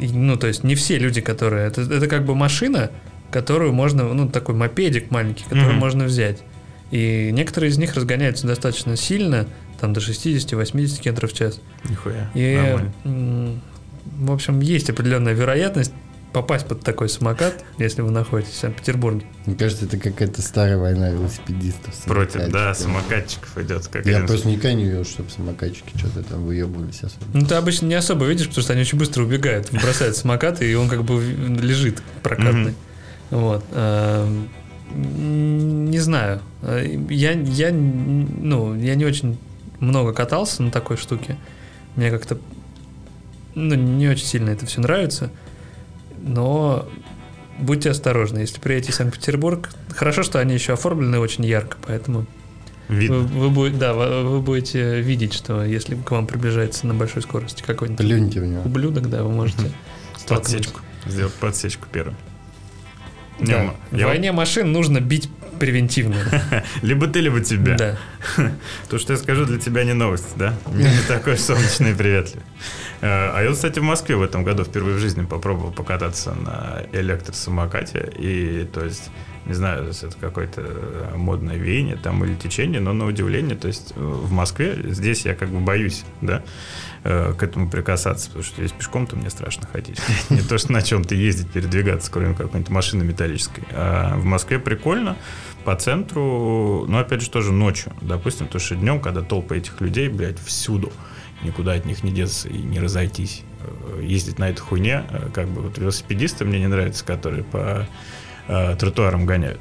[0.00, 1.66] и, ну, то есть не все люди, которые...
[1.68, 2.90] Это, это как бы машина,
[3.30, 4.04] которую можно...
[4.04, 5.78] Ну, такой мопедик маленький, который Мгм.
[5.78, 6.42] можно взять.
[6.90, 9.46] И некоторые из них разгоняются достаточно сильно,
[9.80, 11.60] там до 60-80 км в час.
[11.88, 12.30] Нихуя.
[12.34, 13.60] И, Нормально.
[14.04, 15.92] в общем, есть определенная вероятность
[16.34, 19.24] попасть под такой самокат, если вы находитесь в Санкт-Петербурге.
[19.46, 21.94] Мне кажется, это какая-то старая война велосипедистов.
[22.04, 23.56] Против, да, самокатчиков.
[23.58, 23.86] идет.
[23.86, 27.24] Как Я один- просто никогда не видел, чтобы самокатчики что-то там выебывались особо.
[27.32, 30.74] Ну, ты обычно не особо видишь, потому что они очень быстро убегают, бросают самокат, и
[30.74, 32.74] он как бы лежит прокатный.
[33.30, 33.64] Вот.
[33.72, 34.48] Эм,
[34.92, 36.40] Не знаю.
[36.62, 39.38] Я, я, ну, я не очень
[39.80, 41.36] много катался на такой штуке.
[41.96, 42.38] Мне как-то
[43.54, 45.30] ну, не очень сильно это все нравится.
[46.26, 46.88] Но
[47.58, 48.38] будьте осторожны.
[48.38, 52.26] Если приедете в Санкт-Петербург, хорошо, что они еще оформлены очень ярко, поэтому
[52.88, 53.18] вы, Видно.
[53.18, 57.62] вы будете, да, вы, вы будете видеть, что если к вам приближается на большой скорости
[57.62, 58.62] какой-нибудь Плюньте в него.
[58.62, 59.70] ублюдок, да, вы можете.
[60.26, 60.80] Подсечку.
[61.06, 62.16] Сделать подсечку первым.
[63.40, 63.74] Да.
[63.90, 66.16] В я- войне машин нужно бить превентивно.
[66.82, 67.76] Либо ты, либо тебя.
[67.76, 67.98] Да.
[68.88, 70.54] То, что я скажу, для тебя не новость, да?
[70.72, 72.44] Мир не такой солнечный и приветливый.
[73.00, 76.82] Э, А я, кстати, в Москве в этом году впервые в жизни попробовал покататься на
[76.92, 78.12] электросамокате.
[78.18, 79.10] И, то есть,
[79.46, 83.92] не знаю, это какое-то э, модное веяние там или течение, но на удивление, то есть,
[83.96, 86.42] э, в Москве здесь я как бы боюсь, да,
[87.02, 90.00] к этому прикасаться, потому что здесь пешком-то мне страшно ходить.
[90.30, 93.62] Не то, что на чем-то ездить, передвигаться, кроме какой-нибудь машины металлической.
[93.72, 95.14] А в Москве прикольно,
[95.64, 100.08] по центру, но опять же тоже ночью, допустим, то что днем, когда толпа этих людей,
[100.08, 100.92] блядь, всюду,
[101.44, 105.48] никуда от них не деться и не разойтись, Э, ездить на этой хуйне, э, как
[105.48, 107.86] бы вот велосипедисты мне не нравятся, которые по
[108.48, 109.60] э, тротуарам гоняют.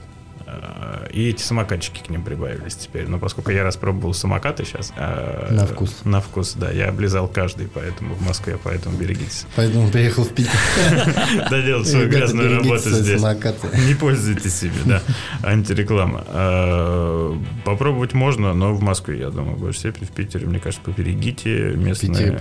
[1.11, 3.07] И эти самокатчики к ним прибавились теперь.
[3.07, 4.91] Но поскольку я распробовал самокаты сейчас...
[4.97, 6.01] э, На вкус.
[6.03, 6.71] На вкус, да.
[6.71, 9.45] Я облизал каждый, поэтому в Москве, поэтому берегитесь.
[9.55, 10.51] Поэтому приехал в Питер.
[11.49, 13.21] Доделать свою грязную работу здесь.
[13.87, 15.01] Не пользуйтесь ими, да.
[15.43, 16.23] Антиреклама.
[16.27, 20.05] А, Попробовать можно, но в Москве, я думаю, в большей степени.
[20.05, 22.31] В Питере, мне кажется, поберегите местные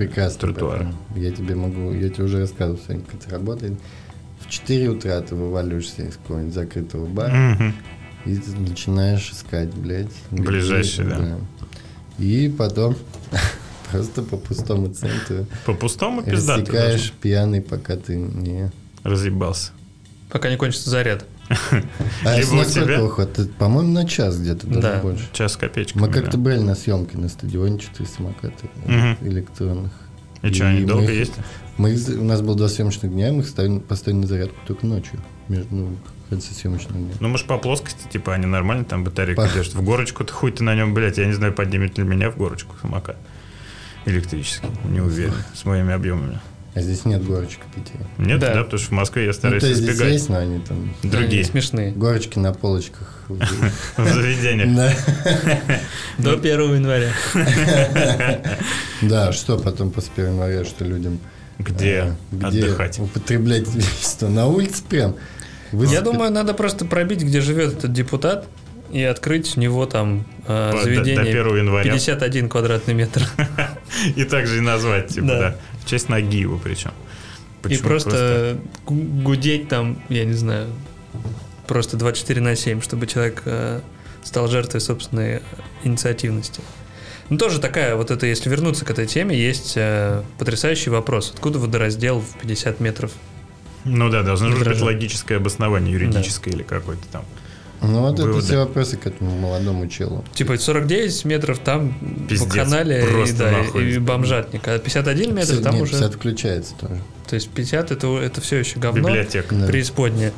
[0.41, 0.89] тротуары.
[1.15, 3.79] Я тебе могу, я тебе уже рассказывал сегодня, как это работает.
[4.53, 7.75] В 4 утра ты вываливаешься из какого-нибудь закрытого бара Мгм.
[8.27, 10.13] и ты начинаешь искать, блядь.
[10.31, 11.39] Ближайший, да.
[12.19, 12.95] И потом
[13.91, 18.71] просто по пустому центру По пустому пиздато рассекаешь пьяный, пока ты не...
[19.05, 19.71] Разъебался.
[20.29, 21.25] Пока не кончится заряд.
[22.23, 25.01] А Либо у тебя- По-моему, на час где-то, даже Да.
[25.01, 25.25] больше.
[25.33, 26.03] Час с копеечками.
[26.03, 26.39] Мы как-то да.
[26.39, 28.67] были на съемке на стадионе, четыре самоката
[29.23, 29.93] электронных.
[30.43, 31.33] И что, они долго есть?
[31.79, 34.87] Мы, у нас было два съемочных дня, и мы их ставили, поставили на зарядку только
[34.87, 37.15] ночью, между, ну, в конце съемочного дня.
[37.19, 39.75] Ну, может, по плоскости, типа, они нормально там батарейку По- держат.
[39.75, 42.75] В горочку-то хуй ты на нем, блядь, я не знаю, поднимет ли меня в горочку
[42.83, 43.17] самокат.
[44.05, 46.41] Электрический, не уверен, с моими объемами.
[46.75, 48.05] А здесь нет горочек в Питере.
[48.17, 48.63] Нет, да, Да.
[48.65, 50.95] потому что в Москве я Ну, стараюсь то есть здесь избегать есть, но они там...
[51.03, 51.93] другие Они смешные.
[51.93, 53.25] Горочки на полочках.
[53.29, 54.97] в заведениях.
[56.19, 57.13] До 1 января.
[59.03, 61.19] Да, что потом после 1 января, что людям...
[61.63, 62.99] Где э, где отдыхать?
[62.99, 63.67] употреблять
[64.03, 65.17] что, на улице прям?
[65.73, 68.47] Вы Я спи- думаю, надо просто пробить, где живет этот депутат,
[68.91, 71.93] и открыть у него там э, По- до- заведение до 1 января.
[71.93, 73.27] 51 квадратный метр.
[74.17, 75.39] И также и назвать, типа, Да.
[75.39, 75.57] да.
[75.83, 76.93] В честь ноги его причем.
[77.69, 80.67] И просто гу- гудеть там, я не знаю,
[81.67, 83.81] просто 24 на 7, чтобы человек э,
[84.25, 85.41] стал жертвой собственной
[85.85, 86.61] инициативности.
[87.33, 91.31] Ну, тоже такая, вот это, если вернуться к этой теме, есть э, потрясающий вопрос.
[91.33, 93.11] Откуда водораздел в 50 метров?
[93.87, 97.25] Ну да, должно же быть логическое обоснование, юридическое или какое-то там.
[97.81, 98.45] Ну вот это Выводы.
[98.45, 100.23] все вопросы к этому молодому челу.
[100.35, 101.95] Типа 49 метров там
[102.29, 105.93] Пиздец, по канале и, да, и бомжатник, а 51 метр там Нет, уже...
[105.93, 107.01] 50 включается тоже.
[107.27, 109.55] То есть 50 это, это все еще говно, Библиотека.
[109.55, 109.67] Да.
[109.67, 110.35] преисподняя.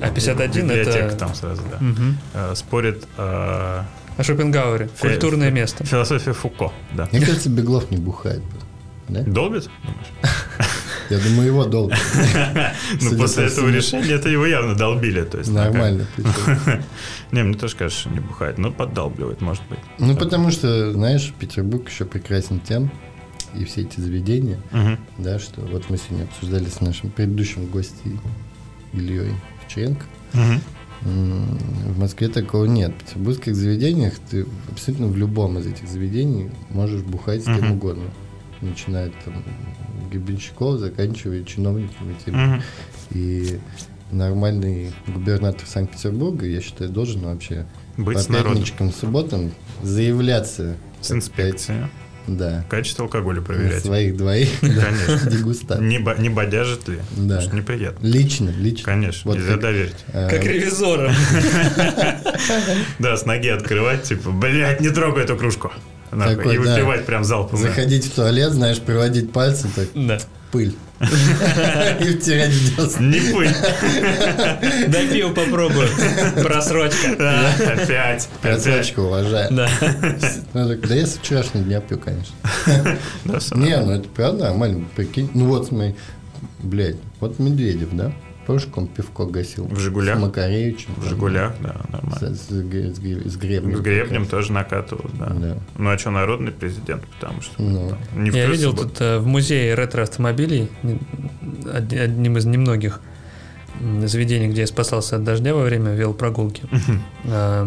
[0.00, 1.16] А 51 Библиотека это...
[1.16, 1.78] там сразу, да.
[1.78, 2.18] Мгм.
[2.34, 3.82] Э, Спорит э,
[4.16, 4.88] О Шопенгауэре.
[5.00, 5.84] Культурное фе- место.
[5.84, 7.08] философия Фуко, да.
[7.12, 8.42] Мне кажется, Беглов не бухает.
[9.08, 9.20] Да?
[9.22, 9.68] Долбит?
[11.10, 11.94] Я думаю, его долго.
[13.02, 15.22] Ну, после по этого решения это его явно долбили.
[15.22, 16.06] То есть, ну, Нормально.
[17.32, 19.78] Не, мне тоже кажется, что не бухает, но поддалбливает, может быть.
[19.98, 22.90] Ну, потому что, знаешь, Петербург еще прекрасен тем,
[23.54, 24.58] и все эти заведения,
[25.18, 28.20] да, что вот мы сегодня обсуждали с нашим предыдущим гостем
[28.92, 29.34] Ильей
[29.66, 30.04] Вчеренко.
[31.04, 32.92] В Москве такого нет.
[32.92, 37.72] В петербургских заведениях ты абсолютно в любом из этих заведений можешь бухать с кем Мгм.
[37.72, 38.04] угодно.
[38.62, 39.42] Начиная там,
[40.10, 42.36] гребенщиков, заканчивая чиновниками теми.
[42.36, 42.62] Мгм.
[43.10, 43.58] И
[44.10, 47.66] нормальный губернатор Санкт-Петербурга, я считаю, должен вообще
[47.98, 48.52] Быть по с народом.
[48.54, 49.50] пятничкам, субботам
[49.82, 50.76] заявляться.
[51.02, 51.84] С инспекцией.
[52.26, 52.64] Да.
[52.70, 53.84] Качество алкоголя На проверять.
[53.84, 54.48] своих двоих.
[54.60, 55.20] Конечно.
[55.30, 55.80] Дегустат.
[55.80, 56.96] Не, бо- не бодяжит ли?
[57.16, 57.22] Да.
[57.36, 58.06] Потому что неприятно.
[58.06, 58.84] Лично, лично.
[58.84, 59.94] Конечно, Вот нельзя как, доверить.
[60.12, 61.12] э, Как ревизора.
[62.98, 65.72] Да, с ноги открывать, типа, блядь, не трогай эту кружку.
[66.14, 66.74] Нахуй, Такой, и да.
[66.74, 67.60] выпивать прям залпом.
[67.62, 67.68] да.
[67.68, 70.18] Заходить в туалет, знаешь, проводить пальцем, так, Да.
[70.52, 70.74] пыль.
[71.00, 73.02] И втирать в десна.
[73.04, 73.50] Не пыль.
[74.88, 75.88] Дай пиво попробую.
[76.42, 77.08] Просрочка.
[77.18, 77.50] Да,
[77.82, 78.28] Опять.
[78.40, 79.48] Красавчика уважаю.
[79.52, 79.68] Да.
[80.54, 82.34] Ну, Да я с вчерашнего дня пью, конечно.
[83.24, 85.30] Да, Не, ну это правда нормально, прикинь.
[85.34, 85.94] Ну вот смотри,
[86.60, 88.12] блядь, вот Медведев, да?
[88.46, 89.64] Помнишь, как он пивко гасил?
[89.66, 90.18] В «Жигулях»?
[90.18, 90.94] С Макаревичем.
[90.96, 92.34] В «Жигулях», да, С, нормально.
[92.36, 93.76] с, с гре- с гребнем.
[93.76, 95.26] С гребнем тоже накатывают, да.
[95.30, 95.56] Да.
[95.78, 97.88] Ну а что, народный президент, потому что Ну.
[97.90, 98.88] там, не в Я видел субботу.
[98.90, 100.68] тут э, в музее ретро-автомобилей,
[101.72, 103.00] одним из немногих
[104.04, 106.62] заведений, где я спасался от дождя во время велопрогулки.
[107.24, 107.66] Э,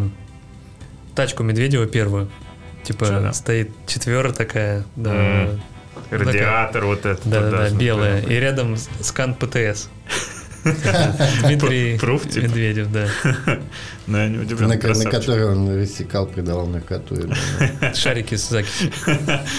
[1.15, 2.29] Тачку Медведева первую.
[2.83, 5.49] Типа стоит четвера такая, да.
[6.11, 7.27] Радиатор вот этот.
[7.27, 8.21] да, да, должен белая.
[8.21, 9.89] И рядом с- скан ПТС.
[11.41, 12.45] Дмитрий Пруф, типа.
[12.45, 13.07] Медведев, да.
[14.07, 14.69] Ну, я не удивлен.
[14.69, 17.15] На, который он рассекал, придавал наркоту.
[17.93, 18.89] Шарики с закисью.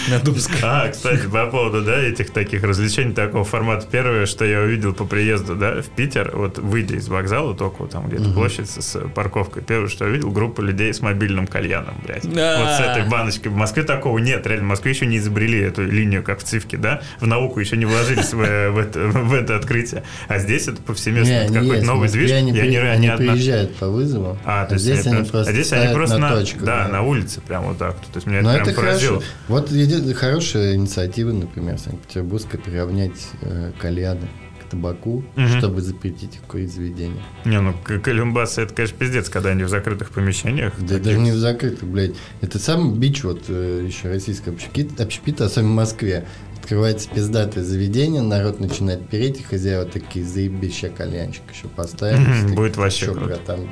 [0.09, 0.49] На Дубск.
[0.63, 3.87] А, кстати, по поводу, да, этих таких развлечений такого формата.
[3.89, 7.91] Первое, что я увидел по приезду, да, в Питер, вот выйдя из вокзала, только вот
[7.91, 12.25] там где-то площадь с, парковкой, первое, что я увидел, группа людей с мобильным кальяном, блядь.
[12.25, 13.51] Вот с этой баночкой.
[13.51, 14.65] В Москве такого нет, реально.
[14.65, 17.85] В Москве еще не изобрели эту линию, как в цифке, да, в науку еще не
[17.85, 20.03] вложились в, это, в это открытие.
[20.27, 23.87] А здесь это повсеместно, Не, какой-то новый движ, Они, и они, они одна- приезжают по
[23.87, 26.65] вызову, А, то есть здесь они просто а здесь они просто на на, точку.
[26.65, 27.95] да, на улице прям вот так.
[27.95, 29.21] То есть меня Но это прям это поразило.
[29.21, 29.33] хорошо.
[29.47, 34.27] Вот хорошая инициатива, например, Санкт-Петербургская, приравнять э, кальяны
[34.65, 35.57] к табаку, Мгм.
[35.57, 37.21] чтобы запретить их курить заведения.
[37.45, 40.73] Не, ну Колумбас это, конечно, пиздец, когда они в закрытых помещениях.
[40.79, 41.03] Да таких.
[41.03, 42.11] даже не в закрытых, блядь.
[42.41, 46.25] Это самый бич вот э, еще российского общепита, общепита, особенно в Москве.
[46.69, 52.53] Открывается пиздатое заведение, народ начинает переть, и хозяева такие, заебись, ща кальянчик еще поставим.
[52.53, 53.25] Будет вообще «Чё, круто».
[53.25, 53.67] братан?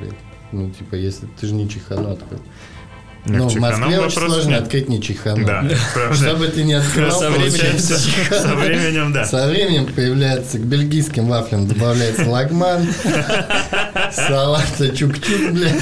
[0.50, 2.40] Ну, типа, если ты же не чехану открыл.
[3.28, 4.62] Ну, в Москве очень сложно нет.
[4.62, 5.46] открыть не чехану.
[5.46, 5.64] Да,
[5.94, 6.14] правда.
[6.16, 7.78] Чтобы ты не открыл, Со временем.
[9.08, 9.24] Со да.
[9.26, 12.86] Со временем появляется к бельгийским вафлям добавляется лагман,
[14.12, 15.74] салата чук-чук, блядь.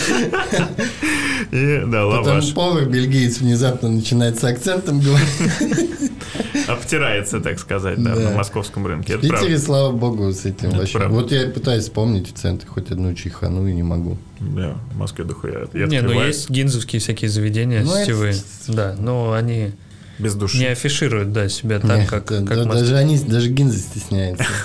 [1.52, 2.52] И, да, Потом лаваш.
[2.54, 5.26] повар бельгиец внезапно начинает с акцентом говорить.
[6.68, 8.20] Обтирается, так сказать, да, Да.
[8.22, 9.16] на московском рынке.
[9.16, 9.59] В Питере, правда.
[9.59, 10.98] слава богу, с этим Это вообще.
[10.98, 11.14] правда.
[11.14, 14.18] Вот я пытаюсь вспомнить в центре хоть одну чехану и не могу.
[14.40, 15.66] Да, в Москве дохуя.
[15.72, 18.35] Я Не, ну есть гинзовские всякие заведения Ну, это- сетевые.
[18.68, 19.72] Да, но они
[20.18, 20.59] Без души.
[20.59, 22.81] не афишируют, да, себя так, Нет, как, да, как да, Москве.
[22.81, 24.44] даже они, даже гинзы стесняются.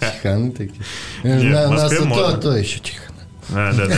[0.00, 0.80] Чеханы такие.
[1.24, 2.36] Не, в На- Нас то, модно.
[2.38, 3.18] то еще чехана.
[3.50, 3.96] А, да, да.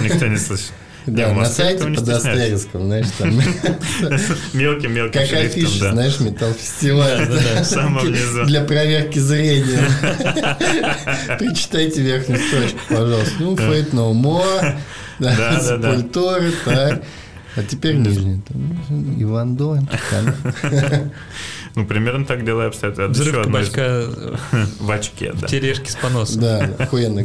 [0.00, 0.72] Никто не слышит.
[1.06, 2.08] Да, на сайте под.
[2.08, 3.30] Астериском, знаешь, там
[4.52, 5.92] Мелким-мелким как афиша, да.
[5.92, 7.26] знаешь, металл фестиваль.
[7.28, 8.44] В самом внизу.
[8.44, 9.80] Для проверки зрения.
[11.38, 13.34] Прочитайте верхнюю строчку, пожалуйста.
[13.40, 14.76] Ну, Fate No More,
[15.18, 15.96] Да, да, да, да.
[15.96, 17.02] Сепультуры, так.
[17.54, 18.40] А теперь нижний.
[19.18, 20.34] Иван Дон, Чехана.
[21.74, 22.98] Ну, примерно так дела обстоят.
[22.98, 24.06] Это Взрыв одно из- кабачка
[24.80, 25.46] В очке, да.
[25.46, 26.40] в тележке с поносом.
[26.42, 27.24] Да, охуенно.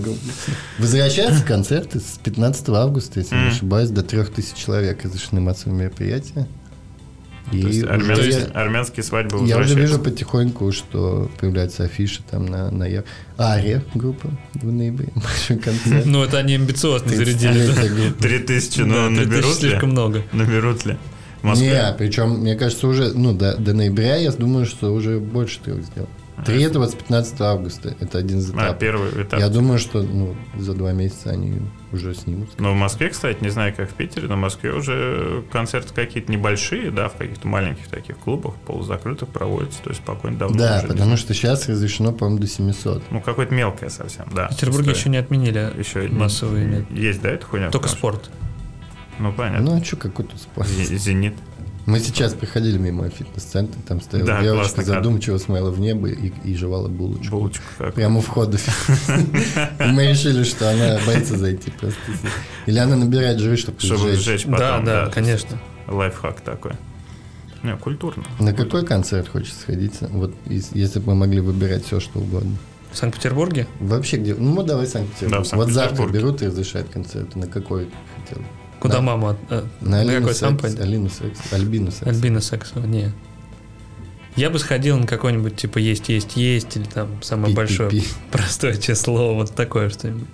[0.80, 6.48] Возвращаются концерты с 15 августа, если не ошибаюсь, до 3000 человек разрешены массовые мероприятия.
[7.52, 12.46] И То есть армянские, я- армянские свадьбы Я уже вижу потихоньку, что появляются афиши там
[12.46, 13.06] на, на я-
[13.40, 15.10] Ария группа в ноябре.
[16.06, 17.70] Ну, это они амбициозно зарядили.
[17.70, 18.22] 30-летие группы.
[18.22, 19.54] Три тысячи, но 3000 наберут ли?
[19.70, 20.24] слишком много.
[20.34, 20.98] Наберут ли?
[21.48, 21.70] Москве?
[21.88, 25.84] Не, причем, мне кажется, уже, ну, до, до ноября, я думаю, что уже больше трех
[25.84, 26.10] сделал.
[26.46, 28.78] Три это вот с 15 августа, это один из А, этапов.
[28.78, 29.40] первый этап.
[29.40, 31.56] Я думаю, что ну, за два месяца они
[31.92, 32.50] уже снимут.
[32.60, 36.32] Но в Москве, кстати, не знаю, как в Питере, но в Москве уже концерты какие-то
[36.32, 40.88] небольшие, да, в каких-то маленьких таких клубах, полузакрытых проводятся, то есть спокойно давно Да, уже.
[40.90, 43.02] потому что сейчас разрешено, по-моему, до 700.
[43.10, 44.48] Ну, какое-то мелкое совсем, да.
[44.50, 46.92] В Петербурге еще не отменили Еще массовые, нет.
[46.92, 47.72] Есть, да, эта хуйня?
[47.72, 48.26] Только спорт.
[48.26, 48.47] что-
[49.20, 49.72] Ну, понятно.
[49.72, 50.68] Ну, а что, какой тут спорт?
[50.70, 51.34] Зи- Зенит.
[51.86, 56.54] Мы сейчас приходили мимо фитнес-центра, там стояла Да, девочка, задумчиво смотрела в небо и, и
[56.56, 57.32] жевала булочку.
[57.38, 57.94] Булочка как.
[57.94, 58.58] Прямо у входа.
[59.08, 61.98] И мы решили, что она боится зайти просто.
[62.66, 64.44] Или она набирает жиры, чтобы Чтобы сжечь.
[64.44, 64.84] потом.
[64.86, 65.58] Да, да, конечно.
[65.88, 66.74] Лайфхак такой.
[67.64, 68.24] Не, культурно.
[68.40, 69.94] На какой концерт хочется сходить?
[70.02, 72.56] Вот ес- если бы мы могли выбирать все, что угодно.
[72.92, 73.66] В Санкт-Петербурге?
[73.80, 74.36] Вообще где?
[74.36, 75.44] Ну, давай Санкт-Петербург.
[75.50, 76.20] Да, в вот завтра Санкт-Петербурге.
[76.20, 77.40] берут и разрешают концерты.
[77.40, 78.44] На какой хотел?
[78.80, 79.02] Куда Да.
[79.02, 79.32] мама?
[79.32, 80.80] от- э, На на какой пойдет?
[80.82, 82.08] Алину Секс, Альбину Секс.
[82.08, 83.12] Альбина Сексова, не.
[84.36, 87.90] Я бы сходил на какой-нибудь, типа, есть, есть, есть, или там самое Пи- пи- большое
[87.90, 88.04] пи.
[88.32, 90.28] простое число, вот такое что-нибудь.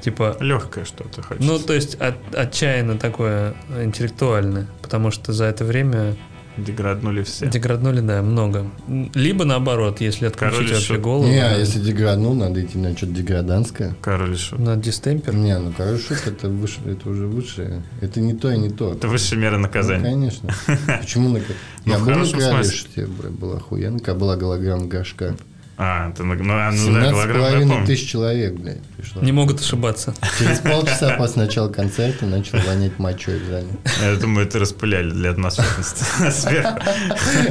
[0.00, 1.46] Типа, Легкое что-то хочется.
[1.46, 6.16] ну, то есть от- отчаянно такое интеллектуальное, потому что за это время
[6.56, 7.46] Деграднули все.
[7.48, 8.66] деграднули, да, много.
[9.14, 11.00] Либо наоборот, если отключить Король вообще Шут.
[11.00, 11.26] голову.
[11.28, 13.94] Не, а да, если деграднул, надо идти на что-то деграданское.
[14.00, 14.58] Король и Шут.
[14.58, 15.34] на дистемпер.
[15.34, 17.82] Не, ну короче, шут это выше, это уже высшее.
[18.00, 18.92] Это не то и не то.
[18.92, 20.04] Это высшая мера Ну, наказания.
[20.04, 20.48] конечно.
[21.00, 22.78] Почему на Ну, Я в был на хорошем короле смысле.
[22.78, 25.36] шуте, бля, была охуенно, когда была голограмма горшка.
[25.78, 27.86] А, ты, на- ну, а, ну да, 17 с голограмма, я половиной помню.
[27.86, 29.22] тысяч человек, блядь, пришло.
[29.22, 30.14] Не могут ошибаться.
[30.38, 33.68] Через полчаса после начала концерта начал вонять мочой в зале.
[34.02, 36.04] Я думаю, это распыляли для атмосферности.
[36.30, 36.78] Сверху.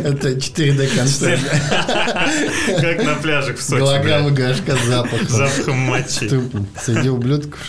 [0.03, 1.41] Это 4D концерт.
[2.81, 3.79] Как на пляжах в Сочи.
[3.79, 5.27] Голограмма горшка с запахом.
[5.27, 6.29] Запахом мочи.
[6.81, 7.59] Среди ублюдков.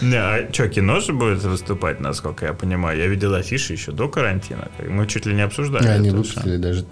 [0.00, 2.98] Не, а что, кино же будет выступать, насколько я понимаю?
[2.98, 4.68] Я видел афиши еще до карантина.
[4.88, 5.86] Мы чуть ли не обсуждали.
[5.86, 6.84] Они это выпустили даже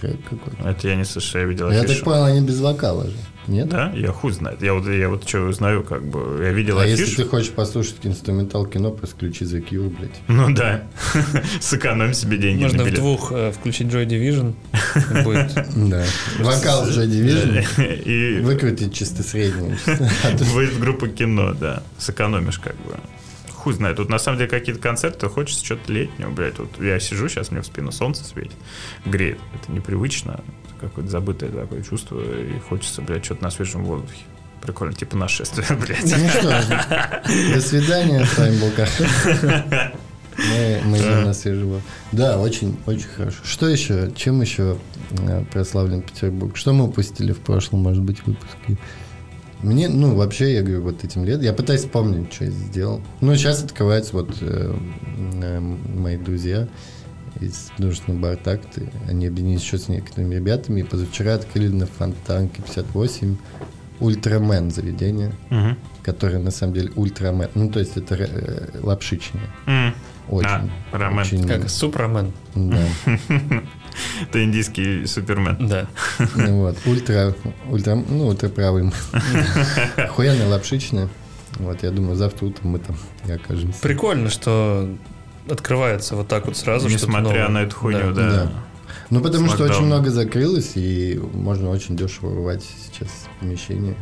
[0.00, 0.68] трек какой-то.
[0.68, 1.94] Это я не слышал, я видел Я афишу.
[1.96, 3.16] так понял, они без вокала же.
[3.46, 3.68] Нет?
[3.68, 3.92] Да?
[3.94, 4.62] Я хуй знает.
[4.62, 7.02] Я вот, я вот что знаю, как бы, я видел А афишу.
[7.02, 10.20] если ты хочешь послушать инструментал кино, просто включи The Cure, блядь.
[10.28, 10.84] Ну да.
[11.60, 14.54] Сэкономь себе деньги Можно в двух э, включить Joy Division.
[15.24, 15.52] Будет
[15.90, 16.04] Да.
[16.38, 17.64] Вокал уже Division.
[18.04, 19.76] И Выкрутить чисто среднюю.
[19.84, 21.82] То- будет группа кино, да.
[21.98, 22.96] Сэкономишь как бы.
[23.64, 23.96] Хуй знает.
[23.96, 26.58] Тут на самом деле какие-то концерты, хочется что-то летнего, блядь.
[26.58, 28.52] Вот я сижу, сейчас мне в спину солнце светит,
[29.06, 29.38] греет.
[29.54, 30.32] Это непривычно.
[30.32, 32.20] Это какое-то забытое такое чувство.
[32.20, 34.20] И хочется, блядь, что-то на свежем воздухе.
[34.60, 36.02] Прикольно, типа нашествие, блядь.
[36.02, 38.26] Ну что, до свидания.
[38.26, 38.70] С вами был.
[40.36, 41.82] Мы, мы идем на воздух.
[42.12, 43.38] Да, очень, очень хорошо.
[43.44, 44.12] Что еще?
[44.14, 44.76] Чем еще
[45.12, 46.54] э, прославлен Петербург?
[46.54, 48.76] Что мы упустили в прошлом, может быть, выпуске?
[49.64, 53.00] Мне, ну, вообще, я говорю, вот этим летом, я пытаюсь вспомнить, что я сделал.
[53.20, 54.74] Ну, сейчас открываются вот э,
[55.42, 56.68] э, мои друзья
[57.40, 58.90] из художественного Бартакты.
[59.08, 60.80] Они объединились еще с некоторыми ребятами.
[60.80, 63.36] И позавчера открыли на Фонтанке 58
[64.00, 65.76] Ультрамен заведение, Мгм.
[66.02, 67.48] которое на самом деле Ультрамен.
[67.54, 69.48] Ну, то есть это э, лапшичная.
[69.66, 69.94] М.
[70.28, 70.48] Очень.
[70.48, 71.18] А, рамен.
[71.20, 72.32] очень, как Супермен.
[72.54, 72.78] Да.
[74.22, 75.68] Это индийский супермен.
[75.68, 75.86] Да.
[76.34, 77.34] Ну вот, ультра,
[77.68, 78.90] ультра, ну, ультраправый.
[79.96, 81.08] Охуенная лапшичная.
[81.58, 83.80] Вот, я думаю, завтра утром мы там и окажемся.
[83.80, 84.88] Прикольно, что
[85.48, 86.88] открывается вот так вот сразу.
[86.88, 88.30] Несмотря на эту хуйню, Да.
[88.30, 88.52] да.
[89.10, 93.94] Ну, потому что очень много закрылось, и можно очень дешево урвать сейчас помещение,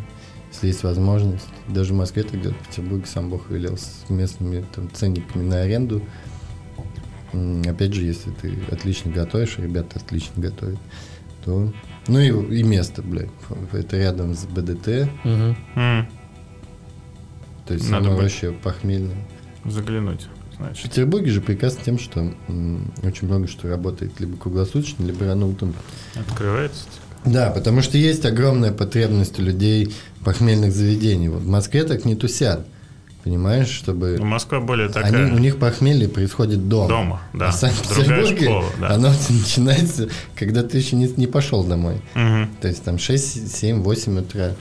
[0.53, 1.49] если есть возможность.
[1.69, 5.63] Даже в Москве так делать, в Петербурге сам Бог велел с местными там, ценниками на
[5.63, 6.03] аренду.
[7.33, 10.79] Опять же, если ты отлично готовишь, а ребята отлично готовят,
[11.45, 11.73] то...
[12.09, 13.31] Ну и, и место, блядь.
[13.73, 15.09] Это рядом с БДТ.
[15.25, 15.57] М.
[17.67, 18.25] то есть Надо оно быть.
[18.25, 19.17] вообще похмельное.
[19.65, 20.83] Заглянуть, В значит.
[20.91, 25.75] Петербурге же прекрасно тем, что м, очень много что работает либо круглосуточно, либо рано утром
[26.17, 26.85] Открывается.
[27.25, 31.29] Да, потому что есть огромная потребность у людей похмельных заведений.
[31.29, 32.67] Вот в Москве так не тусят.
[33.25, 34.17] Понимаешь, чтобы...
[34.19, 35.33] Ну, Москва более Они, такая.
[35.33, 36.89] у них похмелье происходит дома.
[36.89, 37.49] Дома, да.
[37.49, 38.89] А в Санкт-Петербурге школа, да.
[38.95, 42.01] оно начинается, когда ты еще не, не пошел домой.
[42.15, 42.51] Мгм.
[42.61, 44.55] То есть там 6, 7, 8 утра.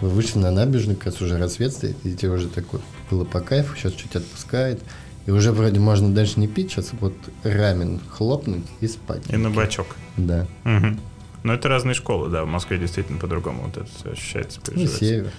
[0.00, 3.40] Вы вышли на набережную, как раз уже рассвет стоит, и тебе уже такое было по
[3.40, 4.80] кайфу, сейчас чуть отпускает.
[5.26, 9.22] И уже вроде можно дальше не пить, сейчас вот рамен хлопнуть и спать.
[9.28, 9.88] И на бачок.
[10.16, 10.46] Да.
[10.64, 11.00] Мгм.
[11.42, 12.44] Но это разные школы, да.
[12.44, 15.32] В Москве действительно по-другому вот это все ощущается, Ну, север.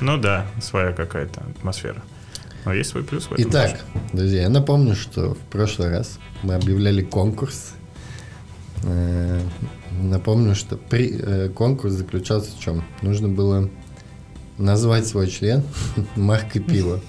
[0.00, 2.02] Ну да, своя какая-то атмосфера.
[2.64, 3.44] Но есть свой плюс в этом.
[3.48, 3.80] Итак,
[4.12, 7.72] друзья, я напомню, что в прошлый раз мы объявляли конкурс.
[8.84, 9.40] Э,
[10.02, 12.84] Напомню, что при, э, конкурс заключался в чем?
[13.02, 13.70] Нужно было
[14.58, 15.62] назвать свой член
[16.16, 17.00] маркой пива,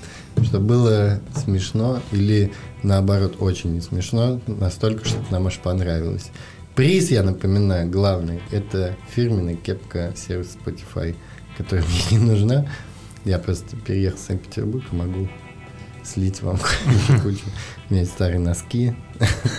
[0.43, 2.51] чтобы было смешно или
[2.83, 6.31] наоборот очень не смешно, настолько, чтобы нам аж понравилось.
[6.75, 11.15] Приз, я напоминаю, главный, это фирменная кепка сервиса Spotify,
[11.57, 12.67] которая мне не нужна.
[13.23, 15.27] Я просто переехал в Санкт-Петербург и могу
[16.05, 16.57] слить вам
[17.23, 17.39] кучу.
[17.89, 18.95] У меня есть старые носки.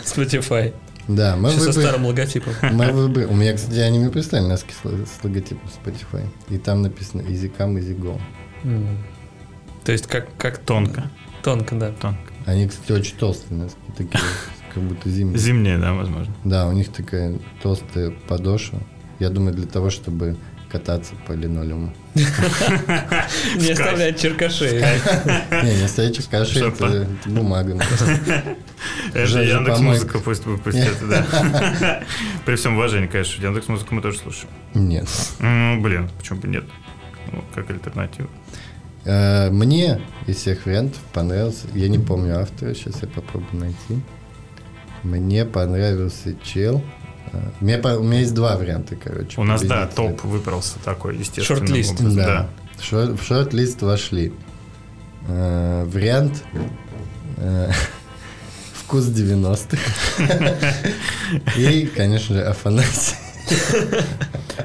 [0.05, 0.75] Spotify.
[1.09, 2.53] Да, мы со выбрали- старым логотипом.
[2.73, 6.27] мы выбрали- У меня, кстати, они мне прислали носки с ло- с логотипом Spotify.
[6.49, 8.21] И там написано Easy Come, Easy Go.
[8.65, 8.99] М.
[9.85, 11.11] То есть как, как Тонко.
[11.45, 11.93] Тонко, да.
[11.93, 12.19] Тонко.
[12.45, 14.21] Они, кстати, очень толстые носки, такие,
[14.75, 15.39] как будто зимние.
[15.39, 16.35] Зимнее, да, возможно.
[16.45, 18.81] Да, у них такая толстая подошва.
[19.21, 20.37] Я думаю, для того, чтобы
[20.71, 21.93] кататься по линолеуму.
[22.15, 24.81] Не оставлять черкашей.
[24.81, 27.79] Не, не каши, Чтоб это, бумага.
[29.13, 30.05] Это Жаль, Яндекс помойка.
[30.05, 32.03] Музыка пусть выпустит, да.
[32.47, 34.49] При всем уважении, конечно, Яндекс Музыку мы тоже слушаем.
[34.75, 35.09] Нет.
[35.39, 36.65] Ну, блин, почему бы нет?
[37.33, 38.29] Ну, как альтернатива.
[39.05, 44.03] Э, Мне из всех вариантов понравился, я не помню автора, сейчас я попробую найти.
[45.03, 46.83] Мне понравился чел.
[47.61, 49.41] Мне по- у меня есть два варианта, короче.
[49.41, 51.59] У нас, да, топ выбрался такой, естественно.
[51.59, 51.95] Шорт-лист.
[52.15, 52.49] Да.
[52.77, 54.33] В шор- в шорт-лист вошли
[55.29, 56.45] э, вариант
[57.39, 57.71] э,
[58.75, 59.79] вкус 90-х
[61.57, 63.15] и, конечно же, Афанасий.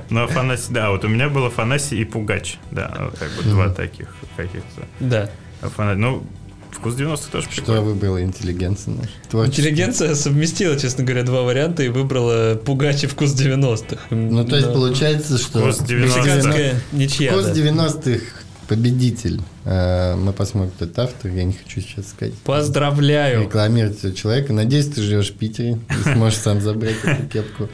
[0.09, 2.57] Ну, Афанасий, да, вот у меня был Афанасий и Пугач.
[2.71, 4.81] Да, как бы два таких каких-то.
[4.99, 5.29] Да.
[5.61, 6.23] Афана- Ну,
[6.71, 7.81] вкус 90-х тоже Что прикольно.
[7.81, 9.09] выбрала интеллигенция наша?
[9.29, 9.61] Творчество.
[9.61, 13.97] Интеллигенция совместила, честно говоря, два варианта и выбрала Пугач и вкус 90-х.
[14.09, 14.73] Ну, то есть Да.
[14.73, 15.59] получается, что...
[15.59, 15.95] Вкус 90-х.
[16.17, 17.31] Мексиканская ничья.
[17.31, 17.53] Вкус да.
[17.53, 18.21] 90-х
[18.67, 19.41] победитель.
[19.65, 21.29] Э, Мы посмотрим, кто это автор.
[21.29, 22.33] Я не хочу сейчас сказать.
[22.45, 23.41] Поздравляю.
[23.43, 24.53] Рекламировать этого человека.
[24.53, 27.67] Надеюсь, ты живешь в Питере и сможешь сам забрать эту кепку.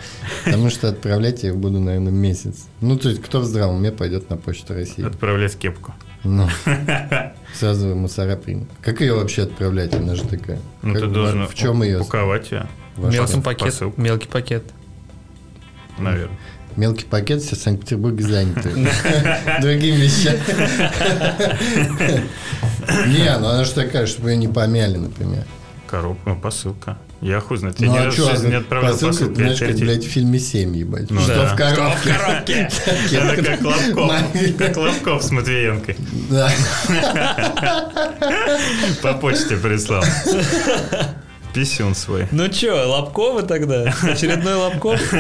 [0.44, 2.66] Потому что отправлять я их буду, наверное, месяц.
[2.82, 5.06] Ну, то есть, кто в здравом уме пойдет на почту России?
[5.06, 5.94] Отправлять кепку.
[6.30, 6.50] Ну,
[7.54, 8.68] сразу мусора примут.
[8.82, 9.94] Как ее вообще отправлять?
[9.96, 10.60] Она же такая.
[10.82, 12.00] Ну, Как ты должен В чем ее?
[12.02, 12.68] упаковать ее,
[12.98, 13.60] Мелкий пакет.
[13.68, 14.02] посылку.
[14.02, 14.64] Мелкий пакет.
[15.98, 16.38] наверное.
[16.76, 18.70] Мелкий пакет, все в Санкт-Петербурге заняты.
[19.62, 20.40] Другими вещами.
[23.08, 25.44] Не, ну она же такая, чтобы ее не помяли, например.
[25.88, 26.98] Коробка, посылка.
[27.22, 27.80] Я хуй знает.
[27.80, 29.34] Я Ну ни а разу в что, жизни не отправлял посылка, посылку.
[29.36, 31.10] ты знаешь, как, блядь, в фильме «Семь», ебать.
[31.10, 31.54] Ну Что да.
[31.54, 32.70] в коробке?
[33.12, 34.12] Это как Лобков.
[34.60, 35.96] Как Лобков с Матвиенкой.
[36.30, 36.52] Да.
[39.02, 40.04] По почте прислал.
[41.54, 42.28] Писюн свой.
[42.32, 43.94] Ну чё, Лобковы тогда?
[44.04, 45.02] Очередной Лобков?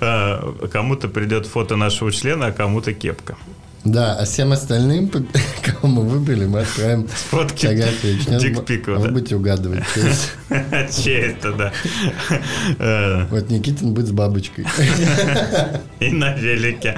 [0.00, 3.36] А, Кому-то придет фото нашего члена, а кому-то кепка.
[3.84, 5.08] Да, а всем остальным,
[5.62, 7.66] кого мы выбрали, мы отправим Фотки
[8.38, 9.84] дикпиков, А Вы будете угадывать.
[10.96, 11.72] Чей это, да.
[12.78, 14.66] Э, Вот Никитин будет с бабочкой.
[16.00, 16.96] И на велике.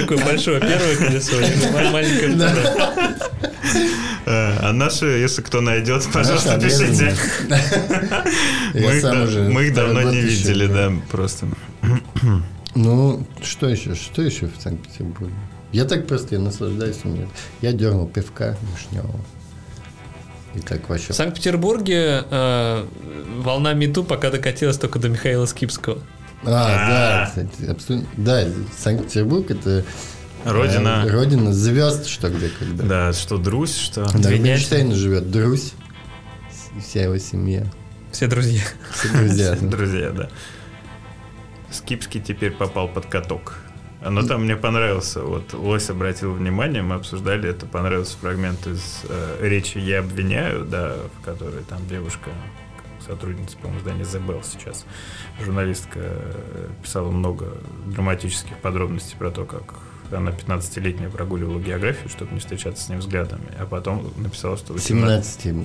[0.00, 1.36] Такое большое первое колесо,
[1.92, 3.14] маленькое второе.
[4.26, 7.14] Э, А наши, если кто найдет, пожалуйста, пишите.
[8.74, 11.46] Мы их давно не видели, да, просто.
[12.74, 13.94] Ну, что еще?
[13.94, 15.34] Что еще в Санкт-Петербурге?
[15.72, 17.04] Я так просто, я наслаждаюсь.
[17.04, 17.28] меня-
[17.60, 19.20] Я дернул пивка вишневого.
[20.54, 21.12] И так вообще...
[21.12, 22.86] В Санкт-Петербурге э,
[23.38, 25.98] волна Мету пока докатилась только до Михаила Скипского.
[26.44, 28.08] А, да, кстати, абсолютно.
[28.16, 28.44] Да,
[28.76, 31.06] Санкт-Петербург это э, Родина.
[31.08, 32.84] родина звезд, что где когда.
[32.84, 34.04] Да, что Друзь, что...
[34.12, 35.72] Да, Две Рубинштейн живет Друзь,
[36.76, 37.64] и вся его семья,
[38.10, 38.62] Все друзья.
[38.94, 39.56] все друзья.
[39.60, 40.28] Друзья, да.
[41.72, 43.54] Скипский теперь попал под каток.
[44.04, 49.38] Но там мне понравился, вот Лось обратил внимание, мы обсуждали это, понравился фрагмент из э,
[49.40, 52.30] речи «Я обвиняю», да, в которой там девушка,
[53.06, 54.86] сотрудница, по-моему, The Bell сейчас,
[55.40, 59.74] журналистка, э, писала много драматических подробностей про то, как
[60.10, 64.76] она 15-летняя прогуливала географию, чтобы не встречаться с ним взглядами, а потом написала, что...
[64.76, 65.64] 17 ему.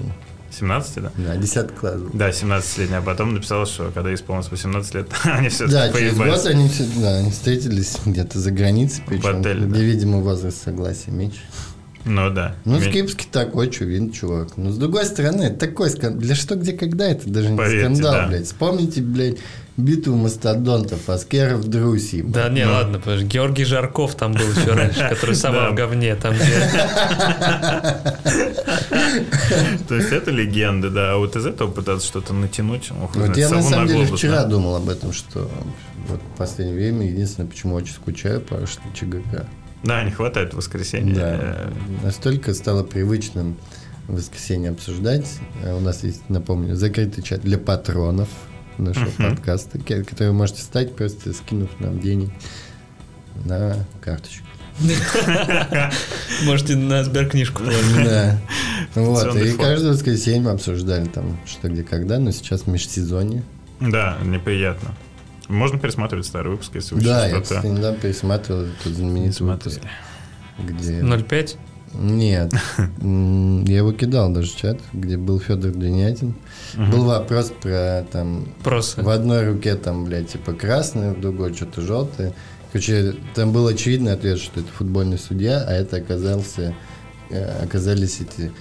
[0.52, 1.12] 17, да?
[1.18, 1.96] Да, 10 класс.
[2.14, 6.46] Да, 17-летняя, а потом написала, что когда исполнилось 18 лет, они все Да, через год
[6.46, 9.80] они, все- да, они встретились где-то за границей, причем, отеле, где, да.
[9.80, 11.40] видимо, возраст согласия меньше.
[12.06, 12.56] Ну да.
[12.64, 14.56] Ну, Скипский такой, что видно, чувак.
[14.56, 16.22] Но с другой стороны, это такой скандал.
[16.22, 18.28] Для что, где, когда, это даже не Поверьте, скандал, да.
[18.28, 18.46] блядь.
[18.46, 19.38] Вспомните, блядь,
[19.78, 22.24] битву мастодонтов, Аскеров, Друси.
[22.24, 22.72] Да не, Ну.
[22.72, 26.34] ладно, потому что Георгий Жарков там был еще раньше, который сама в говне, там.
[29.88, 31.14] То есть это легенда, да.
[31.14, 34.76] А вот из этого пытаться что-то натянуть, ну, Вот я на самом деле вчера думал
[34.76, 35.50] об этом, что
[36.08, 39.46] вот в последнее время единственное, почему очень скучаю по что ЧГК.
[39.84, 41.16] Да, не хватает воскресенья.
[41.16, 41.70] Да.
[42.04, 43.58] Настолько стало привычным
[44.08, 45.28] в воскресенье обсуждать.
[45.64, 48.28] Э, У нас есть, напомню, закрытый чат для патронов
[48.78, 49.36] нашего Мгм.
[49.36, 52.30] подкаста, который вы можете стать, просто скинув нам денег
[53.46, 54.46] на карточку.
[56.44, 58.06] Можете на сберкнижку положить.
[58.06, 58.40] Да.
[58.94, 59.36] Вот.
[59.36, 63.44] И каждое воскресенье мы обсуждали там что где когда, но сейчас межсезонье.
[63.80, 64.94] Да, неприятно.
[65.48, 69.80] Можно пересматривать старые выпуски, если вы Да, я, недавно пересматривал этот знаменитый выпуск,
[70.60, 71.00] где...
[71.00, 71.56] 0,5?
[72.00, 72.54] Нет,
[73.02, 76.36] я его кидал даже в чат, где был Федор Денятин.
[76.76, 79.04] Был вопрос про там Просто.
[79.04, 82.34] в одной руке там, блядь, типа красное, в другой что-то желтое.
[82.72, 86.76] Короче, там был очевидный ответ, что это футбольный судья, а это оказался,
[87.30, 88.52] э, оказались эти,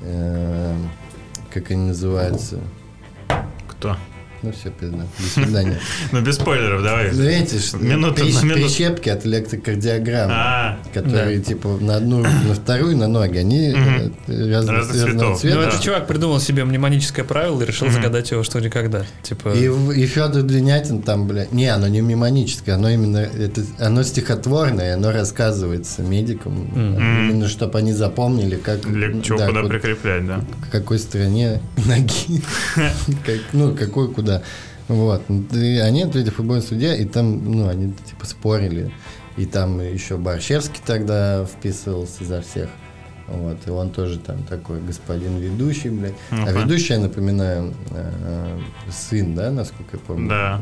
[0.00, 0.74] э,
[1.52, 2.58] как они называются,
[3.68, 3.96] Кто?
[4.42, 5.78] Ну все, пизда, до свидания.
[6.12, 7.10] Ну, без спойлеров, давай.
[7.12, 8.14] Ну, прищ- на минуту.
[8.54, 10.32] прищепки от электрокардиограммы.
[10.34, 14.14] А, которые типа на одну, на вторую, на ноги, они Мгм.
[14.28, 15.40] э, разных, цветов.
[15.40, 15.56] цвета.
[15.56, 15.68] Ну, Да.
[15.68, 19.04] этот чувак придумал себе мнемоническое правило и решил загадать его что никогда.
[19.22, 24.02] Типа, И, в- Федор Двинятин там, бля, не, оно не мемоническое, оно именно, это, оно
[24.02, 26.96] стихотворное, оно рассказывается медикам, Мгм.
[27.30, 28.80] именно чтобы они запомнили, как,
[29.22, 30.44] чего да, куда ку- прикреплять, да.
[30.68, 32.42] к какой стране ноги,
[33.52, 34.31] ну, какой куда.
[34.88, 35.22] Вот.
[35.52, 38.92] И они ответили футбольный судья, и там, ну, они типа спорили.
[39.36, 42.68] И там еще Борщевский тогда вписывался за всех.
[43.28, 46.12] Вот, и он тоже там такой господин ведущий, блядь.
[46.30, 46.50] А Ну-ка.
[46.52, 48.58] ведущий, я напоминаю, э,
[48.90, 50.28] сын, да, насколько я помню?
[50.28, 50.60] Да.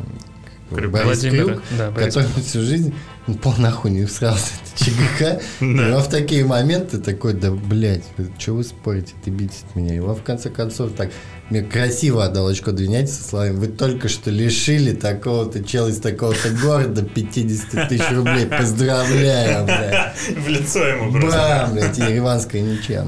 [0.68, 0.92] Крюк.
[0.92, 2.94] Борис Владимир, Крюк, да, Борис который всю жизнь
[3.26, 5.40] ну, пол нахуй не всрался это ЧГК.
[5.64, 5.96] И Да.
[5.96, 8.04] он в такие моменты такой, да, блядь,
[8.38, 9.96] что вы спорите, ты бесит меня.
[9.96, 11.10] И он в конце концов так
[11.51, 16.51] мне красиво отдал очко двинять со словами, вы только что лишили такого-то чела из такого-то
[16.51, 18.46] города 50 тысяч рублей.
[18.46, 20.16] Поздравляю, блядь.
[20.36, 21.38] В лицо ему просто.
[21.38, 23.05] Бам, блядь, ереванская ничья.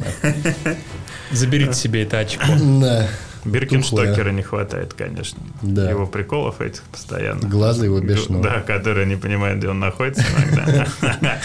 [1.31, 2.45] Заберите себе это очко.
[2.83, 3.07] Да.
[3.45, 5.41] Биркинштокера не хватает, конечно.
[5.63, 5.91] Да.
[5.91, 7.49] Его приколов этих постоянно.
[7.49, 8.43] Глаза его бешеного.
[8.43, 10.87] Да, который не понимает, где он находится иногда.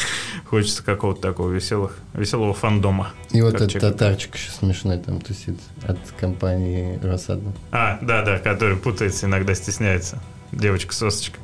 [0.49, 3.11] Хочется какого-то такого веселых, веселого фандома.
[3.31, 7.53] И вот этот татарчик еще смешной там тусит от компании Росатом.
[7.71, 10.21] А, да, да, который путается, иногда стесняется.
[10.53, 11.39] Девочка-сосочка.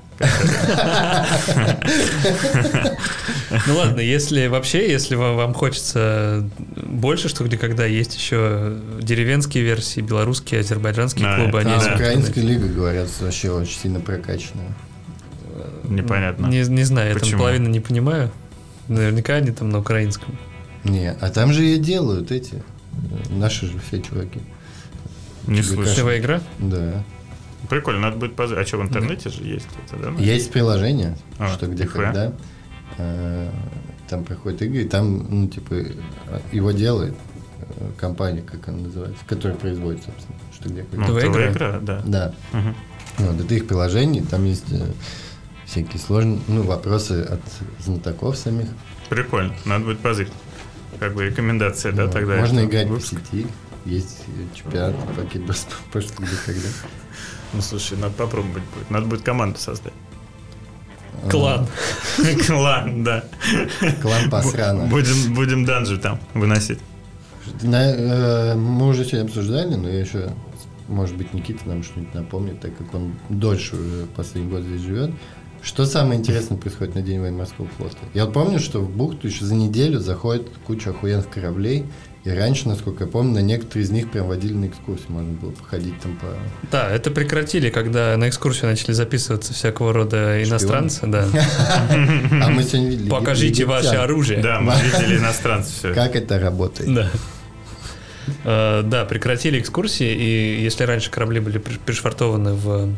[3.68, 10.00] Ну ладно, если вообще, если вам, хочется больше, что где когда есть еще деревенские версии,
[10.00, 14.74] белорусские, азербайджанские клубы, они А есть украинская лига, говорят, вообще очень сильно прокачанная.
[15.84, 16.48] Непонятно.
[16.48, 18.32] Не, не знаю, я там половину не понимаю.
[18.88, 20.38] Наверняка они там на украинском.
[20.84, 24.40] Не, а там же и делают эти, э, наши же все чуваки.
[25.48, 25.84] Не слышал.
[25.84, 26.42] Ключевая игра?
[26.60, 27.04] Да.
[27.70, 28.60] Прикольно, надо будет позвать.
[28.66, 30.22] А что, в интернете же есть это, да?
[30.22, 32.06] Есть приложение, А, что где нихуя.
[32.08, 32.34] когда.
[32.98, 33.50] э,
[34.10, 35.92] Там проходят игры, и там, ну, типа, э,
[36.52, 37.16] его делает
[37.98, 41.08] компания, как она называется, которая производит, собственно, что где когда.
[41.08, 41.80] Ну, ТВ игра?
[41.80, 42.02] да.
[42.06, 42.34] Да.
[42.52, 42.76] Мгм.
[43.20, 44.66] Вот, это их приложение, там есть
[45.66, 47.42] всякие сложные, ну, вопросы от
[47.80, 48.68] знатоков самих.
[49.10, 50.30] Прикольно, надо будет позвать.
[51.00, 52.14] Как бы рекомендация, да, Вот.
[52.14, 52.38] тогда.
[52.38, 53.14] Можно играть выпуск.
[53.14, 53.48] в сети,
[53.86, 55.22] есть э, чемпионат по
[56.00, 56.70] где когда.
[57.54, 58.90] Ну, слушай, надо попробовать будет.
[58.90, 59.94] Надо будет команду создать.
[61.30, 61.68] Клан.
[62.48, 63.24] Клан, да.
[64.02, 64.86] Клан Пасрана.
[64.86, 66.80] Будем, будем данжи там выносить.
[67.62, 70.32] Э, мы уже сегодня обсуждали, но я еще,
[70.88, 75.12] может быть, Никита нам что-нибудь напомнит, так как он дольше уже последний год здесь живет.
[75.64, 77.96] Что самое интересное происходит на День военно-морского флота?
[78.14, 81.86] Я вот помню, что в бухту еще за неделю заходит куча охуенных кораблей,
[82.26, 85.52] и раньше, насколько я помню, на некоторые из них прям водили на экскурсии, можно было
[85.52, 86.28] походить там по...
[86.72, 91.08] Да, это прекратили, когда на экскурсию начали записываться всякого рода иностранцы.
[91.08, 91.28] Да.
[91.90, 93.10] А мы сегодня видели...
[93.10, 94.42] Покажите ваше оружие.
[94.42, 95.94] Да, мы видели иностранцев.
[95.96, 96.94] Как это работает?
[96.94, 97.10] Да.
[98.44, 102.90] Э, Да, прекратили экскурсии, и если раньше корабли были при- пришвартованы в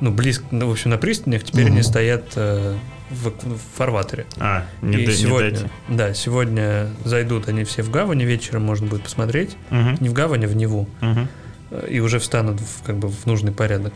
[0.00, 1.72] ну, близко, ну, в общем, на пристанях, теперь Мгм.
[1.74, 2.76] они стоят э,
[3.10, 4.26] в, в фарватере.
[4.38, 5.70] А, не, и д- не сегодня, дайте.
[5.88, 9.56] да, сегодня зайдут они все в гавани, вечером можно будет посмотреть.
[9.70, 10.88] Мгм, Не в гавани, а в Неву.
[11.00, 13.92] э, И уже встанут в, как бы в нужный порядок.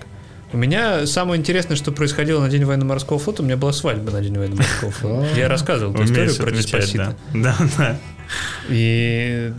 [0.54, 4.20] У меня самое интересное, что происходило на День военно-морского флота, у меня была свадьба на
[4.20, 5.26] День военно-морского флота.
[5.36, 6.50] Я рассказывал эту историю про
[6.96, 7.14] да.
[7.32, 7.96] Да, да.
[8.68, 9.52] И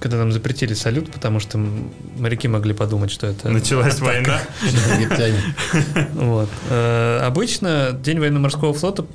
[0.00, 1.58] когда нам запретили салют, потому что
[2.18, 3.48] моряки могли подумать, что это...
[3.48, 4.40] Началась война.
[4.98, 5.40] Египтяне.
[6.14, 6.48] Вот.
[6.70, 9.06] Э, Обычно День военно-морского флота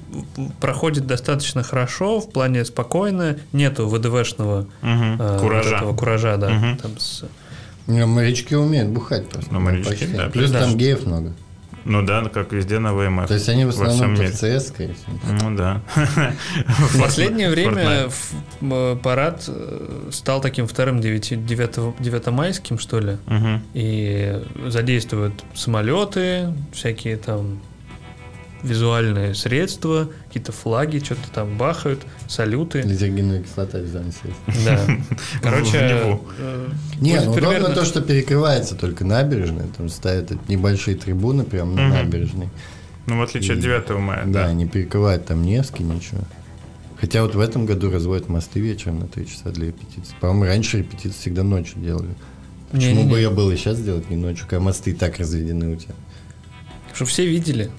[0.59, 5.79] проходит достаточно хорошо, в плане спокойно, нету ВДВшного э, Куража.
[5.93, 6.49] куража, да.
[7.87, 9.51] Морячки умеют бухать просто.
[10.31, 11.33] Плюс там геев много.
[11.85, 13.27] Ну да, как везде на ВМФ.
[13.27, 15.49] То есть они в основном в CS, скорее всего.
[15.49, 15.81] Ну да.
[15.95, 18.09] В последнее время
[18.61, 23.17] м, парад э, стал таким вторым 9, 9, 9 майским, что ли.
[23.73, 27.59] И задействуют самолеты, всякие там
[28.63, 32.81] визуальные средства, какие-то флаги, что-то там бахают, салюты.
[32.81, 34.65] Лизергиновая кислота съесть.
[34.65, 34.79] Да.
[35.41, 40.95] Короче, э, Не, ну удобно примерно- то, что перекрывается только набережная, там ставят эти небольшие
[40.97, 42.49] трибуны прямо на набережной.
[43.07, 44.53] Ну, в отличие от И- 9 мая, Да, да.
[44.53, 46.21] не перекрывают там Невский, ничего.
[46.99, 50.13] Хотя вот в этом году разводят мосты вечером на 3 часа для репетиции.
[50.19, 52.09] По-моему, раньше репетиции всегда ночью делали.
[52.71, 53.09] Почему Не-не-не.
[53.11, 55.95] бы я был и сейчас делать не ночью, когда мосты и так разведены у тебя?
[56.93, 57.71] Чтобы все видели.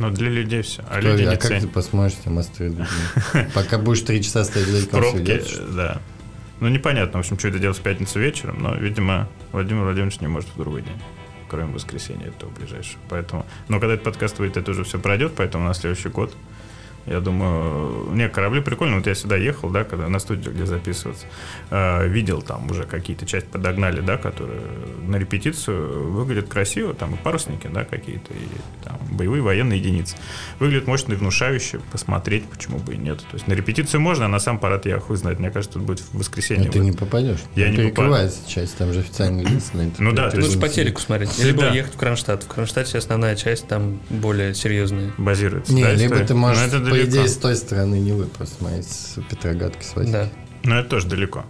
[0.00, 0.82] Но для людей все.
[0.88, 1.72] А Кто- люди а не как ты ценят.
[1.72, 2.74] посмотришь, у тебя мосты?
[3.54, 6.00] Пока будешь 3 часа стоять Пробки, идёт, да.
[6.60, 10.26] Ну, непонятно, в общем, что это делать в пятницу вечером, но, видимо, Владимир Владимирович не
[10.28, 10.96] может в другой день,
[11.48, 12.98] кроме воскресенья этого ближайшего.
[13.10, 16.34] Поэтому, но когда этот подкаст выйдет, это уже все пройдет, поэтому на следующий год
[17.06, 18.96] я думаю, не, корабли прикольно.
[18.96, 21.26] Вот я сюда ехал, да, когда на студию, где записываться,
[21.70, 24.60] э, видел там уже какие-то части подогнали, да, которые
[25.06, 30.16] на репетицию выглядят красиво, там и парусники, да, какие-то, и там боевые военные единицы.
[30.58, 33.18] Выглядит мощно и внушающе, посмотреть, почему бы и нет.
[33.18, 35.38] То есть на репетицию можно, а на сам парад я хуй знает.
[35.38, 36.66] Мне кажется, тут будет в воскресенье.
[36.66, 37.38] Но ты не попадешь.
[37.56, 39.70] Я не перекрывается часть, там же официальный лиц.
[39.72, 41.42] на этой Ну да, лучше есть- по телеку смотреть.
[41.42, 42.44] Либо ехать в Кронштадт.
[42.44, 45.12] В Кронштадте основная часть там более серьезная.
[45.18, 45.72] базируется.
[45.72, 47.10] Не, либо ты Но можешь, это по далеко.
[47.10, 50.12] идее, с той стороны не вы просто смотреть с Петроградки с Васей.
[50.12, 50.28] Да.
[50.62, 51.44] Но это тоже далеко.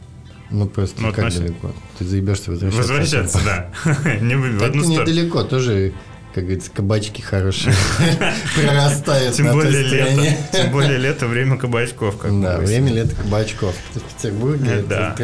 [0.51, 1.49] Ну просто Ну, как относительно.
[1.51, 1.73] далеко?
[1.99, 2.79] Ты заебешься возвращаться.
[2.93, 3.71] Возвращаться, да.
[4.21, 5.03] Не в одну сторону.
[5.03, 5.93] недалеко, тоже,
[6.35, 7.75] как говорится, кабачки хорошие
[8.57, 10.37] прорастают Тем на той более лето.
[10.53, 12.19] Тем более лето, время кабачков.
[12.19, 13.75] как Да, время лета кабачков.
[13.95, 15.15] В Петербурге это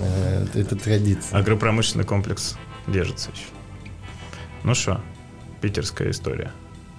[0.00, 1.38] э, это традиция.
[1.38, 2.56] Агропромышленный комплекс
[2.86, 3.44] держится еще.
[4.62, 5.00] Ну что,
[5.60, 6.52] питерская история.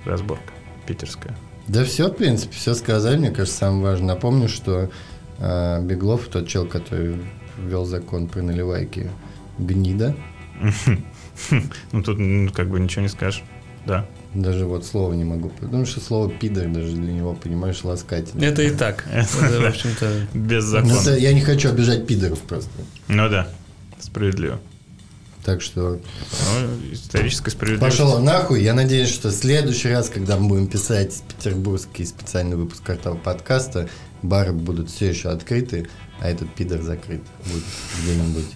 [0.05, 0.51] Разборка
[0.87, 1.37] питерская.
[1.69, 3.17] Да все, в принципе, все сказали.
[3.17, 4.15] Мне кажется, самое важное.
[4.15, 4.89] Напомню, что
[5.37, 7.15] э, Беглов, тот чел, который
[7.57, 9.09] ввел закон про наливайки,
[9.57, 10.15] гнида.
[11.93, 12.17] Ну тут
[12.53, 13.43] как бы ничего не скажешь.
[13.85, 14.05] Да.
[14.33, 15.49] Даже вот слова не могу.
[15.49, 18.43] Потому что слово пидор даже для него, понимаешь, ласкательно.
[18.43, 19.05] Это и так.
[19.13, 21.15] Это, в общем-то, Без закона.
[21.15, 22.69] я не хочу обижать пидоров просто.
[23.07, 23.47] Ну да,
[23.99, 24.59] справедливо.
[25.45, 27.97] Так что Ну, историческая справедливость.
[27.97, 28.61] пошел нахуй.
[28.61, 33.89] Я надеюсь, что в следующий раз, когда мы будем писать петербургский специальный выпуск квартала подкаста,
[34.21, 35.87] бары будут все еще открыты,
[36.19, 37.63] а этот пидор закрыт будет
[38.03, 38.47] где-нибудь.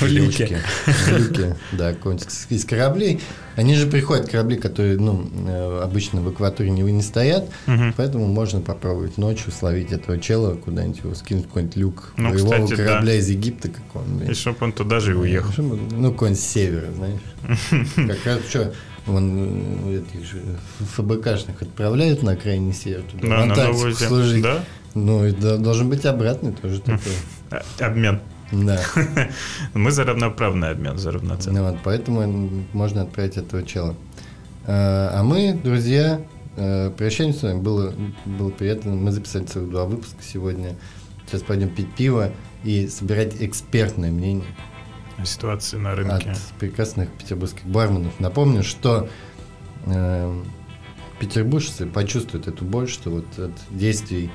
[0.00, 0.60] В люке.
[1.08, 3.20] люке, да, какой-нибудь из кораблей.
[3.56, 7.94] Они же приходят, корабли, которые, ну, э, обычно в акватории не, не стоят, Мгм.
[7.96, 12.78] поэтому можно попробовать ночью словить этого чела, куда-нибудь его скинуть какой-нибудь люк Ну, боевого кстати,
[12.78, 12.84] да.
[12.86, 14.30] корабля из Египта, как он, блин.
[14.30, 15.52] И чтоб он туда же и уехал.
[15.52, 17.20] Что мы- Ну, какой-нибудь с севера, знаешь.
[17.96, 18.72] Как раз что,
[19.06, 20.42] вон э, этих же
[20.96, 24.42] ФБКшных отправляют на крайний север туда, Да, в Антарктику служить.
[24.42, 24.64] Да?
[24.94, 27.12] Ну, и да- должен быть обратный тоже такой.
[27.80, 28.20] Обмен.
[28.52, 28.80] Да.
[29.74, 31.60] Мы за равноправный обмен, за равноценный.
[31.60, 33.94] Ну вот, поэтому можно отправить этого чела.
[34.66, 36.20] А а мы, друзья,
[36.56, 37.60] э, прощаемся с вами.
[37.60, 37.94] Было,
[38.26, 38.92] было приятно.
[38.94, 40.76] Мы записали целых два выпуска сегодня.
[41.26, 42.30] Сейчас пойдем пить пиво
[42.64, 44.46] и собирать экспертное мнение
[45.24, 46.36] Ситуации на от рынке.
[46.58, 48.18] прекрасных петербургских барменов.
[48.20, 49.08] Напомню, что
[49.86, 50.42] э,
[51.18, 54.30] петербуржцы почувствуют эту боль, что вот от действий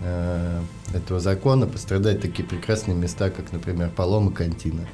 [0.00, 0.60] э,
[0.94, 4.86] этого закона пострадают такие прекрасные места, как, например, Палома Кантина,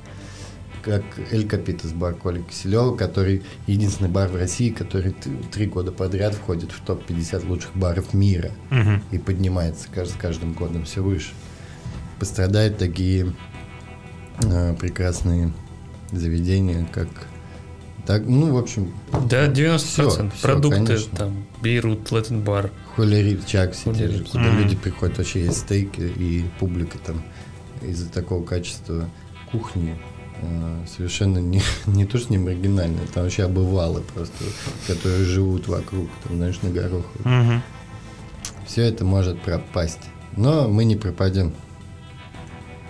[0.83, 5.15] как Эль Капитас бар Коли Киселева, который единственный бар в России, который
[5.53, 9.03] три года подряд входит в топ-50 лучших баров мира Мгм.
[9.11, 11.33] и поднимается с каждым годом все выше.
[12.19, 13.33] Пострадают такие
[14.43, 15.53] э, прекрасные
[16.13, 17.09] заведения, как
[18.07, 18.93] так, ну, в общем,
[19.29, 19.79] да, 90%.
[19.79, 21.17] Всё, всё, Продукты конечно.
[21.17, 22.71] там, Бейрут, Леттенбар.
[22.97, 24.29] Холерит, Чакси, Холерит.
[24.29, 24.59] куда Мгм.
[24.59, 27.23] люди приходят, вообще есть стейки, и публика там
[27.83, 29.09] из-за такого качества
[29.51, 29.97] кухни
[30.43, 34.45] э, совершенно не, не то, что не маргинальная, там вообще обывалы просто,
[34.87, 37.07] которые живут вокруг, там, знаешь, на горох.
[37.25, 37.63] Мгм.
[38.67, 40.01] Все это может пропасть.
[40.37, 41.55] Но мы не пропадем.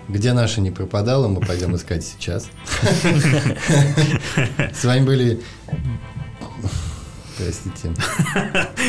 [0.08, 2.48] Где наша не пропадала, мы пойдем искать сейчас.
[4.74, 5.40] С вами были...
[7.36, 7.92] Простите.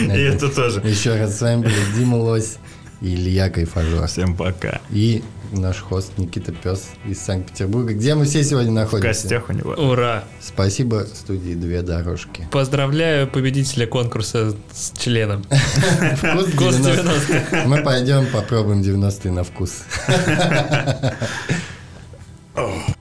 [0.02, 0.80] И это тоже.
[0.82, 2.58] Еще раз с вами были Дима Лось
[3.02, 4.06] и Илья Кайфажор.
[4.08, 4.82] Всем пока.
[4.91, 7.93] И наш хост Никита Пес из Санкт-Петербурга.
[7.93, 9.08] Где мы все сегодня В находимся?
[9.24, 9.72] гостях у него.
[9.72, 10.26] Ура!
[10.41, 12.48] Спасибо студии «Две дорожки».
[12.52, 15.43] Поздравляю победителя конкурса с членом.
[16.18, 17.02] Вкус Вкус 90.
[17.02, 17.64] 90-х.
[17.68, 19.84] Мы пойдем попробуем 90-е на вкус.
[22.56, 22.72] Ох.